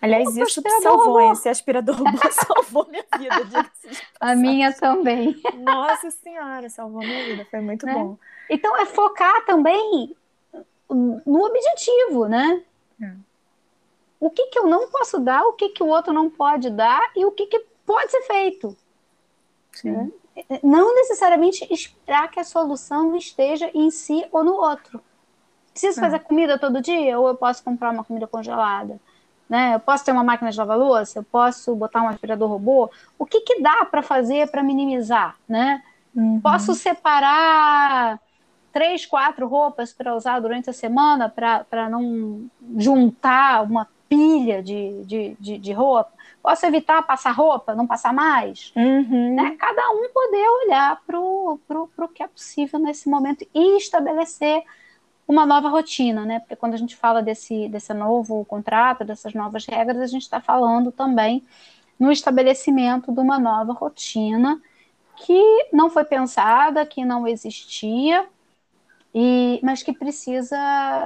Aliás, 0.00 0.36
isso 0.36 0.62
salvou, 0.82 1.14
robô. 1.14 1.32
esse 1.32 1.48
aspirador 1.48 1.96
robô 1.96 2.18
salvou 2.30 2.86
minha 2.90 3.04
vida. 3.18 3.70
A 4.20 4.34
minha 4.34 4.72
também. 4.72 5.40
Nossa 5.54 6.10
Senhora, 6.10 6.68
salvou 6.68 7.00
minha 7.00 7.24
vida, 7.24 7.46
foi 7.50 7.60
muito 7.60 7.86
né? 7.86 7.94
bom. 7.94 8.18
Então, 8.50 8.76
é 8.76 8.84
focar 8.84 9.46
também 9.46 10.14
no 10.90 11.44
objetivo, 11.44 12.26
né? 12.28 12.62
Hum. 13.00 13.16
O 14.20 14.28
que, 14.28 14.46
que 14.46 14.58
eu 14.58 14.66
não 14.66 14.90
posso 14.90 15.18
dar, 15.18 15.42
o 15.44 15.54
que, 15.54 15.70
que 15.70 15.82
o 15.82 15.86
outro 15.86 16.12
não 16.12 16.28
pode 16.28 16.68
dar 16.68 17.00
e 17.16 17.24
o 17.24 17.30
que, 17.30 17.46
que 17.46 17.64
pode 17.86 18.10
ser 18.10 18.22
feito. 18.22 18.76
Né? 19.84 20.10
não 20.62 20.94
necessariamente 20.94 21.66
esperar 21.72 22.28
que 22.30 22.40
a 22.40 22.44
solução 22.44 23.16
esteja 23.16 23.70
em 23.74 23.90
si 23.90 24.24
ou 24.32 24.42
no 24.42 24.54
outro. 24.54 25.00
Preciso 25.70 26.00
fazer 26.00 26.16
é. 26.16 26.20
comida 26.20 26.58
todo 26.58 26.80
dia 26.80 27.18
ou 27.18 27.28
eu 27.28 27.34
posso 27.34 27.62
comprar 27.62 27.90
uma 27.90 28.04
comida 28.04 28.26
congelada? 28.26 29.00
Né? 29.48 29.74
Eu 29.74 29.80
posso 29.80 30.04
ter 30.04 30.12
uma 30.12 30.24
máquina 30.24 30.50
de 30.50 30.58
lavar 30.58 30.78
louça? 30.78 31.18
Eu 31.18 31.24
posso 31.24 31.74
botar 31.74 32.02
um 32.02 32.08
aspirador 32.08 32.48
robô? 32.48 32.90
O 33.18 33.26
que, 33.26 33.40
que 33.40 33.60
dá 33.60 33.84
para 33.84 34.02
fazer 34.02 34.50
para 34.50 34.62
minimizar? 34.62 35.36
Né? 35.48 35.82
Uhum. 36.14 36.40
Posso 36.40 36.74
separar 36.74 38.20
três, 38.72 39.06
quatro 39.06 39.46
roupas 39.46 39.92
para 39.92 40.14
usar 40.14 40.40
durante 40.40 40.70
a 40.70 40.72
semana 40.72 41.28
para 41.28 41.88
não 41.88 42.46
juntar 42.76 43.62
uma 43.62 43.88
pilha 44.08 44.62
de, 44.62 45.04
de, 45.04 45.36
de, 45.38 45.58
de 45.58 45.72
roupa? 45.72 46.12
Posso 46.42 46.66
evitar 46.66 47.02
passar 47.02 47.32
roupa, 47.32 47.74
não 47.74 47.86
passar 47.86 48.12
mais? 48.12 48.72
Uhum. 48.76 49.34
Né? 49.34 49.56
Cada 49.58 49.90
um 49.90 50.08
poder 50.12 50.46
olhar 50.64 51.00
para 51.06 51.18
o 51.20 52.08
que 52.14 52.22
é 52.22 52.28
possível 52.28 52.78
nesse 52.78 53.08
momento 53.08 53.46
e 53.54 53.76
estabelecer 53.76 54.62
uma 55.26 55.46
nova 55.46 55.68
rotina, 55.68 56.24
né? 56.24 56.40
Porque 56.40 56.56
quando 56.56 56.74
a 56.74 56.76
gente 56.76 56.94
fala 56.94 57.22
desse, 57.22 57.68
desse 57.68 57.94
novo 57.94 58.44
contrato, 58.44 59.04
dessas 59.04 59.32
novas 59.32 59.64
regras, 59.64 59.98
a 59.98 60.06
gente 60.06 60.22
está 60.22 60.40
falando 60.40 60.92
também 60.92 61.42
no 61.98 62.12
estabelecimento 62.12 63.10
de 63.12 63.20
uma 63.20 63.38
nova 63.38 63.72
rotina 63.72 64.60
que 65.16 65.68
não 65.72 65.88
foi 65.88 66.04
pensada, 66.04 66.84
que 66.84 67.04
não 67.04 67.26
existia, 67.26 68.26
e, 69.14 69.60
mas 69.62 69.80
que 69.82 69.92
precisa 69.92 70.58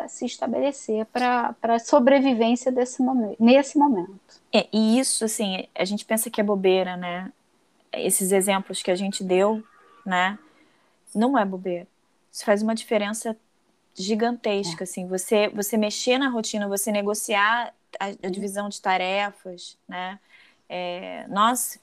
se 0.09 0.25
estabelecer 0.25 1.05
para 1.07 1.55
a 1.63 1.79
sobrevivência 1.79 2.73
desse 2.73 3.03
momento, 3.03 3.37
nesse 3.39 3.77
momento. 3.77 4.19
É, 4.51 4.67
e 4.73 4.99
isso, 4.99 5.27
assim, 5.27 5.69
a 5.75 5.85
gente 5.85 6.07
pensa 6.07 6.31
que 6.31 6.41
é 6.41 6.45
bobeira, 6.45 6.97
né? 6.97 7.31
Esses 7.93 8.33
exemplos 8.33 8.83
que 8.83 8.91
a 8.91 8.97
gente 8.97 9.23
deu, 9.23 9.63
né? 10.07 10.39
Não 11.15 11.39
é 11.39 11.45
bobeira. 11.45 11.87
Isso 12.33 12.47
faz 12.47 12.63
uma 12.63 12.75
diferença 12.75 13.37
gigantesca, 13.95 14.83
é. 14.83 14.85
assim. 14.85 15.07
Você, 15.07 15.49
você 15.49 15.77
mexer 15.77 16.17
na 16.17 16.31
rotina, 16.31 16.67
você 16.67 16.91
negociar 16.91 17.75
a, 18.01 18.07
a 18.07 18.31
divisão 18.31 18.71
de 18.71 18.81
tarefas, 18.81 19.77
né? 19.87 20.19
É, 20.67 21.27
nossa, 21.29 21.79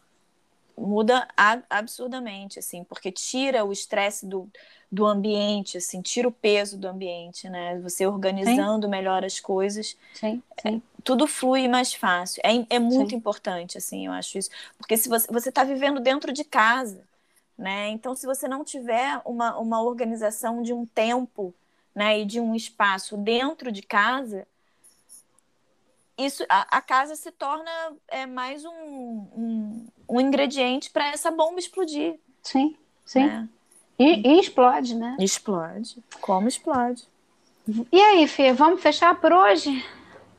muda 0.77 1.27
absurdamente, 1.69 2.59
assim, 2.59 2.83
porque 2.83 3.11
tira 3.11 3.63
o 3.63 3.71
estresse 3.71 4.25
do, 4.25 4.49
do 4.91 5.05
ambiente, 5.05 5.77
assim, 5.77 6.01
tira 6.01 6.27
o 6.27 6.31
peso 6.31 6.77
do 6.77 6.87
ambiente, 6.87 7.49
né? 7.49 7.79
Você 7.79 8.05
organizando 8.05 8.85
sim. 8.85 8.91
melhor 8.91 9.23
as 9.23 9.39
coisas, 9.39 9.97
sim, 10.13 10.41
sim. 10.61 10.81
É, 10.83 11.01
tudo 11.03 11.27
flui 11.27 11.67
mais 11.67 11.93
fácil. 11.93 12.41
É, 12.43 12.75
é 12.75 12.79
muito 12.79 13.15
importante, 13.15 13.77
assim, 13.77 14.07
eu 14.07 14.11
acho 14.11 14.37
isso, 14.37 14.49
porque 14.77 14.97
se 14.97 15.07
você 15.07 15.31
você 15.31 15.49
está 15.49 15.63
vivendo 15.63 15.99
dentro 15.99 16.33
de 16.33 16.43
casa, 16.43 17.01
né? 17.57 17.89
Então, 17.89 18.13
se 18.15 18.25
você 18.25 18.47
não 18.47 18.63
tiver 18.63 19.21
uma, 19.23 19.57
uma 19.57 19.81
organização 19.81 20.61
de 20.61 20.73
um 20.73 20.85
tempo, 20.85 21.53
né, 21.93 22.19
e 22.19 22.25
de 22.25 22.41
um 22.41 22.53
espaço 22.53 23.15
dentro 23.15 23.71
de 23.71 23.81
casa, 23.81 24.45
isso 26.17 26.45
a, 26.49 26.77
a 26.77 26.81
casa 26.81 27.15
se 27.15 27.31
torna 27.31 27.71
é, 28.07 28.25
mais 28.25 28.63
um, 28.63 28.71
um, 28.71 29.87
um 30.07 30.21
ingrediente 30.21 30.89
para 30.89 31.07
essa 31.09 31.29
bomba 31.29 31.59
explodir. 31.59 32.19
Sim, 32.41 32.75
sim. 33.03 33.25
Né? 33.25 33.49
E, 33.97 34.27
e, 34.27 34.39
explode, 34.39 34.95
né? 34.95 35.15
Explode. 35.19 36.03
Como 36.21 36.47
explode. 36.47 37.07
E 37.91 37.99
aí, 37.99 38.27
Fê, 38.27 38.53
vamos 38.53 38.81
fechar 38.81 39.19
por 39.19 39.33
hoje? 39.33 39.83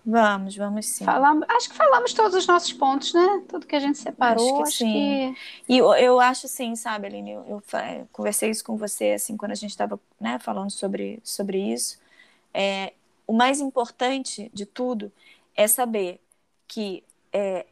Vamos, 0.05 0.57
vamos 0.57 0.87
sim. 0.87 1.05
Falamos, 1.05 1.45
acho 1.49 1.68
que 1.68 1.74
falamos 1.74 2.12
todos 2.12 2.37
os 2.37 2.47
nossos 2.47 2.72
pontos, 2.72 3.12
né? 3.12 3.43
Tudo 3.49 3.66
que 3.66 3.74
a 3.74 3.81
gente 3.81 3.99
separou, 3.99 4.45
acho 4.45 4.57
que 4.57 4.62
acho 4.62 4.77
sim. 4.79 5.35
Que... 5.66 5.72
E 5.74 5.79
eu, 5.79 5.93
eu 5.95 6.20
acho 6.20 6.47
assim, 6.47 6.77
sabe, 6.77 7.09
Aline, 7.09 7.33
eu, 7.33 7.45
eu, 7.49 7.62
eu, 7.72 8.09
conversei 8.12 8.51
isso 8.51 8.64
com 8.64 8.77
você, 8.77 9.12
assim, 9.12 9.37
quando 9.37 9.51
a 9.51 9.57
gente 9.57 9.70
estava 9.70 9.99
né, 10.20 10.39
falando 10.39 10.70
sobre, 10.70 11.18
sobre 11.24 11.59
isso. 11.59 11.99
É, 12.55 12.93
o 13.27 13.33
mais 13.33 13.61
importante 13.61 14.49
de 14.55 14.64
tudo 14.64 15.11
é 15.57 15.66
saber 15.66 16.20
que 16.68 17.04
é, 17.32 17.66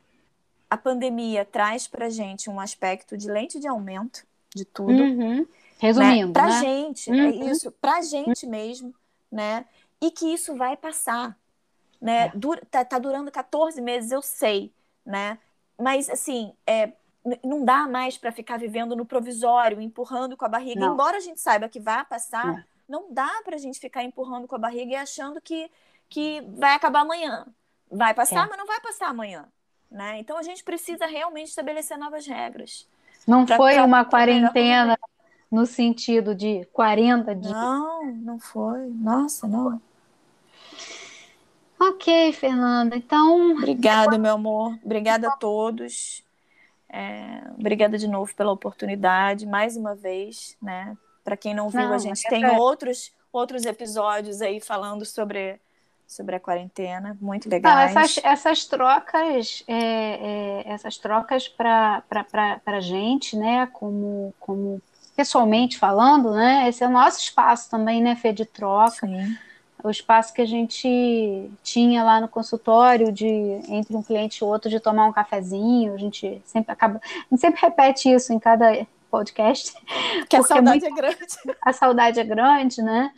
a 0.68 0.76
pandemia 0.76 1.44
traz 1.44 1.86
para 1.86 2.08
gente 2.08 2.48
um 2.48 2.58
aspecto 2.58 3.16
de 3.16 3.30
lente 3.30 3.60
de 3.60 3.68
aumento 3.68 4.24
de 4.54 4.64
tudo. 4.64 5.02
Uhum. 5.02 5.46
Resumindo, 5.78 6.28
né? 6.28 6.32
Para 6.32 6.48
né? 6.48 6.60
gente, 6.60 7.10
é 7.10 7.12
uhum. 7.12 7.20
é 7.20 7.50
isso, 7.50 7.70
para 7.72 8.02
gente 8.02 8.46
mesmo, 8.46 8.94
né? 9.30 9.66
E 10.00 10.10
que 10.10 10.32
isso 10.32 10.56
vai 10.56 10.76
passar 10.76 11.36
né? 12.04 12.26
É. 12.26 12.32
Dura, 12.34 12.60
tá, 12.70 12.84
tá, 12.84 12.98
durando 12.98 13.30
14 13.32 13.80
meses, 13.80 14.12
eu 14.12 14.20
sei, 14.20 14.70
né? 15.06 15.38
Mas, 15.80 16.10
assim, 16.10 16.52
é, 16.66 16.92
não 17.42 17.64
dá 17.64 17.88
mais 17.88 18.18
para 18.18 18.30
ficar 18.30 18.58
vivendo 18.58 18.94
no 18.94 19.06
provisório, 19.06 19.80
empurrando 19.80 20.36
com 20.36 20.44
a 20.44 20.48
barriga. 20.48 20.80
Não. 20.80 20.92
Embora 20.92 21.16
a 21.16 21.20
gente 21.20 21.40
saiba 21.40 21.66
que 21.66 21.80
vai 21.80 22.04
passar, 22.04 22.58
é. 22.58 22.64
não 22.86 23.10
dá 23.10 23.40
para 23.42 23.56
a 23.56 23.58
gente 23.58 23.80
ficar 23.80 24.04
empurrando 24.04 24.46
com 24.46 24.54
a 24.54 24.58
barriga 24.58 24.92
e 24.92 24.96
achando 24.96 25.40
que, 25.40 25.70
que 26.10 26.42
vai 26.58 26.74
acabar 26.74 27.00
amanhã. 27.00 27.46
Vai 27.94 28.14
passar, 28.14 28.46
é. 28.46 28.48
mas 28.48 28.58
não 28.58 28.66
vai 28.66 28.80
passar 28.80 29.08
amanhã. 29.08 29.46
Né? 29.90 30.18
Então, 30.18 30.36
a 30.36 30.42
gente 30.42 30.64
precisa 30.64 31.06
realmente 31.06 31.48
estabelecer 31.48 31.96
novas 31.96 32.26
regras. 32.26 32.88
Não 33.26 33.46
pra, 33.46 33.56
foi 33.56 33.74
pra, 33.74 33.84
uma 33.84 34.04
quarentena 34.04 34.98
no 35.50 35.64
sentido 35.64 36.34
de 36.34 36.64
40 36.72 37.34
dias? 37.34 37.52
Não, 37.52 38.06
não 38.06 38.38
foi. 38.38 38.88
Nossa, 38.90 39.46
não. 39.46 39.80
Ok, 41.78 42.32
Fernanda. 42.32 42.96
Então. 42.96 43.52
Obrigada, 43.52 44.18
meu 44.18 44.34
amor. 44.34 44.78
Obrigada 44.84 45.28
a 45.28 45.36
todos. 45.36 46.24
É, 46.88 47.42
obrigada 47.58 47.98
de 47.98 48.06
novo 48.06 48.34
pela 48.34 48.52
oportunidade, 48.52 49.46
mais 49.46 49.76
uma 49.76 49.94
vez, 49.94 50.56
né? 50.62 50.96
Para 51.24 51.36
quem 51.36 51.52
não 51.52 51.68
viu, 51.68 51.80
não, 51.80 51.92
a 51.92 51.98
gente 51.98 52.22
tem 52.28 52.44
é... 52.44 52.52
outros, 52.52 53.12
outros 53.32 53.64
episódios 53.64 54.40
aí 54.40 54.60
falando 54.60 55.04
sobre, 55.04 55.60
sobre 56.06 56.36
a 56.36 56.40
quarentena, 56.40 57.16
muito 57.20 57.48
legais. 57.48 57.94
Não, 57.94 58.02
essas, 58.02 58.24
essas 58.24 58.64
trocas, 58.66 59.64
é, 59.66 59.74
é, 59.74 60.62
essas 60.66 60.96
trocas 60.98 61.48
para 61.48 62.02
a 62.66 62.80
gente, 62.80 63.36
né? 63.36 63.66
Como, 63.72 64.34
como 64.38 64.80
pessoalmente 65.16 65.78
falando, 65.78 66.32
né? 66.32 66.68
Esse 66.68 66.84
é 66.84 66.86
o 66.86 66.90
nosso 66.90 67.18
espaço 67.18 67.70
também, 67.70 68.02
né, 68.02 68.16
Fê, 68.16 68.32
de 68.32 68.44
troca. 68.44 69.06
Sim 69.06 69.36
o 69.84 69.90
espaço 69.90 70.32
que 70.32 70.40
a 70.40 70.46
gente 70.46 71.50
tinha 71.62 72.02
lá 72.02 72.18
no 72.18 72.26
consultório 72.26 73.12
de 73.12 73.28
entre 73.68 73.94
um 73.94 74.02
cliente 74.02 74.38
e 74.38 74.44
outro 74.44 74.70
de 74.70 74.80
tomar 74.80 75.06
um 75.06 75.12
cafezinho, 75.12 75.92
a 75.92 75.98
gente 75.98 76.40
sempre 76.46 76.72
acaba, 76.72 76.98
a 77.04 77.26
gente 77.30 77.40
sempre 77.40 77.60
repete 77.60 78.10
isso 78.10 78.32
em 78.32 78.38
cada 78.38 78.86
podcast. 79.10 79.74
Que 80.28 80.36
a 80.36 80.42
saudade 80.42 80.84
é, 80.84 80.88
muito, 80.88 80.98
é, 80.98 81.02
grande. 81.02 81.26
A 81.60 81.72
saudade 81.72 82.18
é 82.18 82.24
grande, 82.24 82.82
né? 82.82 83.12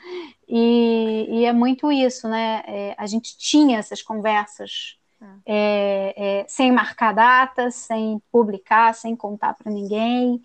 E, 0.49 1.27
e 1.29 1.45
é 1.45 1.53
muito 1.53 1.91
isso, 1.91 2.29
né? 2.29 2.63
É, 2.67 2.95
a 2.97 3.07
gente 3.07 3.37
tinha 3.37 3.79
essas 3.79 4.03
conversas 4.03 4.97
é, 5.45 6.15
é 6.17 6.49
sem 6.49 6.71
marcar 6.71 7.13
datas, 7.13 7.75
sem 7.75 8.23
publicar, 8.31 8.95
sem 8.95 9.17
contar 9.17 9.55
para 9.55 9.73
ninguém. 9.73 10.41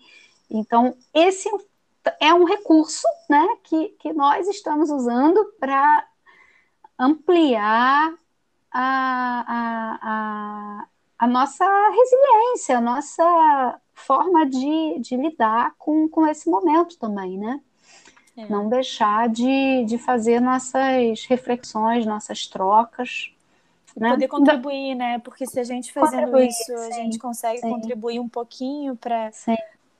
Então, 0.50 0.96
esse 1.14 1.48
é 2.20 2.34
um 2.34 2.44
recurso 2.44 3.06
né, 3.28 3.46
que, 3.62 3.90
que 4.00 4.12
nós 4.12 4.48
estamos 4.48 4.90
usando 4.90 5.44
para 5.60 6.06
ampliar 6.98 8.12
a, 8.70 9.44
a, 9.46 9.98
a, 10.02 10.86
a, 11.18 11.26
nossa 11.26 11.64
resiliência, 11.90 12.78
a 12.78 12.80
nossa 12.80 13.80
forma 13.94 14.46
de, 14.46 14.98
de 15.00 15.16
lidar 15.16 15.74
com, 15.78 16.08
com 16.08 16.26
esse 16.26 16.50
momento 16.50 16.98
também, 16.98 17.38
né? 17.38 17.60
É. 18.36 18.46
Não 18.48 18.68
deixar 18.68 19.28
de, 19.28 19.84
de 19.84 19.98
fazer 19.98 20.40
nossas 20.40 21.24
reflexões, 21.26 22.06
nossas 22.06 22.46
trocas. 22.46 23.30
Né? 23.96 24.10
Poder 24.10 24.28
contribuir, 24.28 24.94
né? 24.94 25.18
Porque 25.18 25.46
se 25.46 25.60
a 25.60 25.64
gente 25.64 25.92
fazendo 25.92 26.38
isso, 26.40 26.64
sim, 26.64 26.74
a 26.74 26.90
gente 26.90 27.18
consegue 27.18 27.60
sim. 27.60 27.68
contribuir 27.68 28.18
um 28.18 28.28
pouquinho 28.28 28.96
para 28.96 29.30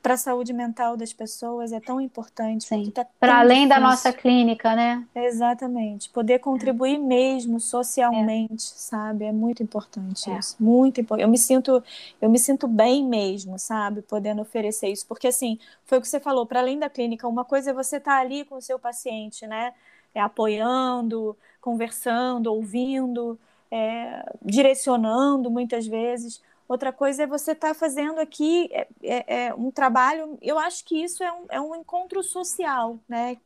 para 0.02 0.14
a 0.14 0.16
saúde 0.16 0.52
mental 0.52 0.96
das 0.96 1.12
pessoas 1.12 1.72
é 1.72 1.78
tão 1.78 2.00
importante. 2.00 2.68
Tá 2.90 3.06
para 3.20 3.38
além 3.38 3.68
difícil. 3.68 3.68
da 3.68 3.80
nossa 3.80 4.12
clínica, 4.12 4.74
né? 4.74 5.06
Exatamente. 5.14 6.10
Poder 6.10 6.40
contribuir 6.40 6.96
é. 6.96 6.98
mesmo 6.98 7.60
socialmente, 7.60 8.52
é. 8.54 8.78
sabe? 8.78 9.26
É 9.26 9.32
muito 9.32 9.62
importante 9.62 10.28
é. 10.28 10.38
isso. 10.38 10.56
Muito 10.58 11.00
importante. 11.00 11.24
Eu 11.24 11.30
me 11.30 11.38
sinto, 11.38 11.82
eu 12.20 12.28
me 12.28 12.38
sinto 12.38 12.66
bem 12.66 13.06
mesmo, 13.06 13.56
sabe? 13.60 14.02
Podendo 14.02 14.42
oferecer 14.42 14.88
isso. 14.88 15.06
Porque 15.06 15.28
assim, 15.28 15.56
foi 15.84 15.98
o 15.98 16.00
que 16.00 16.08
você 16.08 16.18
falou, 16.18 16.44
para 16.44 16.58
além 16.58 16.80
da 16.80 16.90
clínica, 16.90 17.28
uma 17.28 17.44
coisa 17.44 17.70
é 17.70 17.72
você 17.72 17.98
estar 17.98 18.16
tá 18.16 18.20
ali 18.20 18.44
com 18.44 18.56
o 18.56 18.62
seu 18.62 18.80
paciente, 18.80 19.46
né? 19.46 19.72
É, 20.12 20.20
apoiando, 20.20 21.36
conversando, 21.60 22.52
ouvindo, 22.52 23.38
é, 23.70 24.34
direcionando 24.44 25.48
muitas 25.48 25.86
vezes. 25.86 26.42
Outra 26.72 26.90
coisa 26.90 27.24
é 27.24 27.26
você 27.26 27.52
estar 27.52 27.68
tá 27.68 27.74
fazendo 27.74 28.18
aqui 28.18 28.70
é, 28.72 28.86
é, 29.02 29.44
é, 29.44 29.54
um 29.54 29.70
trabalho. 29.70 30.38
Eu 30.40 30.58
acho 30.58 30.82
que 30.86 30.96
isso 30.96 31.22
é 31.22 31.30
um, 31.30 31.44
é 31.50 31.60
um 31.60 31.76
encontro 31.76 32.22
social, 32.22 32.98
né? 33.06 33.36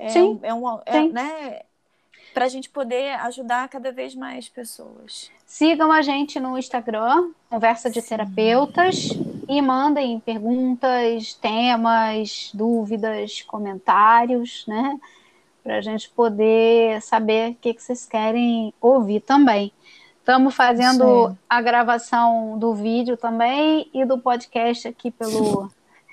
É, 0.00 0.08
sim, 0.08 0.40
é 0.42 0.52
um, 0.52 0.80
é, 0.84 1.02
né? 1.06 1.60
Para 2.34 2.46
a 2.46 2.48
gente 2.48 2.68
poder 2.68 3.14
ajudar 3.20 3.68
cada 3.68 3.92
vez 3.92 4.16
mais 4.16 4.48
pessoas. 4.48 5.30
Sigam 5.46 5.92
a 5.92 6.02
gente 6.02 6.40
no 6.40 6.58
Instagram, 6.58 7.30
Conversa 7.48 7.88
de. 7.88 8.02
Terapeutas, 8.02 9.10
e 9.48 9.62
mandem 9.62 10.18
perguntas, 10.18 11.34
temas, 11.34 12.50
dúvidas, 12.52 13.42
comentários, 13.42 14.66
né? 14.66 14.98
Para 15.62 15.76
a 15.76 15.80
gente 15.80 16.10
poder 16.10 17.00
saber 17.00 17.52
o 17.52 17.54
que, 17.54 17.74
que 17.74 17.80
vocês 17.80 18.04
querem 18.04 18.74
ouvir 18.80 19.20
também. 19.20 19.72
Estamos 20.22 20.54
fazendo 20.54 21.30
Sim. 21.30 21.38
a 21.50 21.60
gravação 21.60 22.56
do 22.56 22.72
vídeo 22.74 23.16
também 23.16 23.90
e 23.92 24.04
do 24.04 24.20
podcast 24.20 24.86
aqui 24.86 25.10
pelo, 25.10 25.68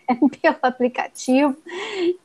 pelo 0.42 0.58
aplicativo. 0.64 1.56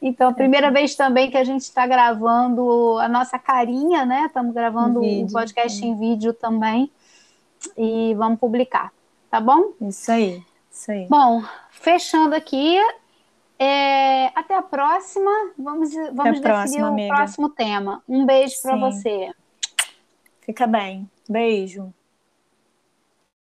Então, 0.01 0.33
primeira 0.33 0.71
vez 0.71 0.95
também 0.95 1.31
que 1.31 1.37
a 1.37 1.45
gente 1.45 1.61
está 1.61 1.87
gravando 1.87 2.99
a 2.99 3.07
nossa 3.07 3.39
carinha, 3.39 4.07
né? 4.07 4.25
Estamos 4.25 4.55
gravando 4.55 5.03
o 5.03 5.31
podcast 5.31 5.85
em 5.85 5.95
vídeo 5.99 6.33
também 6.33 6.91
e 7.77 8.15
vamos 8.15 8.41
publicar, 8.41 8.91
tá 9.31 9.39
bom? 9.39 9.75
Isso 9.83 10.11
aí, 10.11 10.43
isso 10.73 10.91
aí. 10.91 11.07
Bom, 11.07 11.43
fechando 11.71 12.35
aqui, 12.35 12.79
é, 13.59 14.29
até 14.29 14.57
a 14.57 14.63
próxima. 14.63 15.31
Vamos, 15.59 15.93
vamos 16.15 16.41
definir 16.41 16.83
o 16.83 16.87
amiga. 16.87 17.15
próximo 17.15 17.51
tema. 17.51 18.03
Um 18.09 18.25
beijo 18.25 18.55
para 18.63 18.75
você. 18.75 19.31
Fica 20.41 20.67
bem. 20.67 21.07
Beijo. 21.29 21.95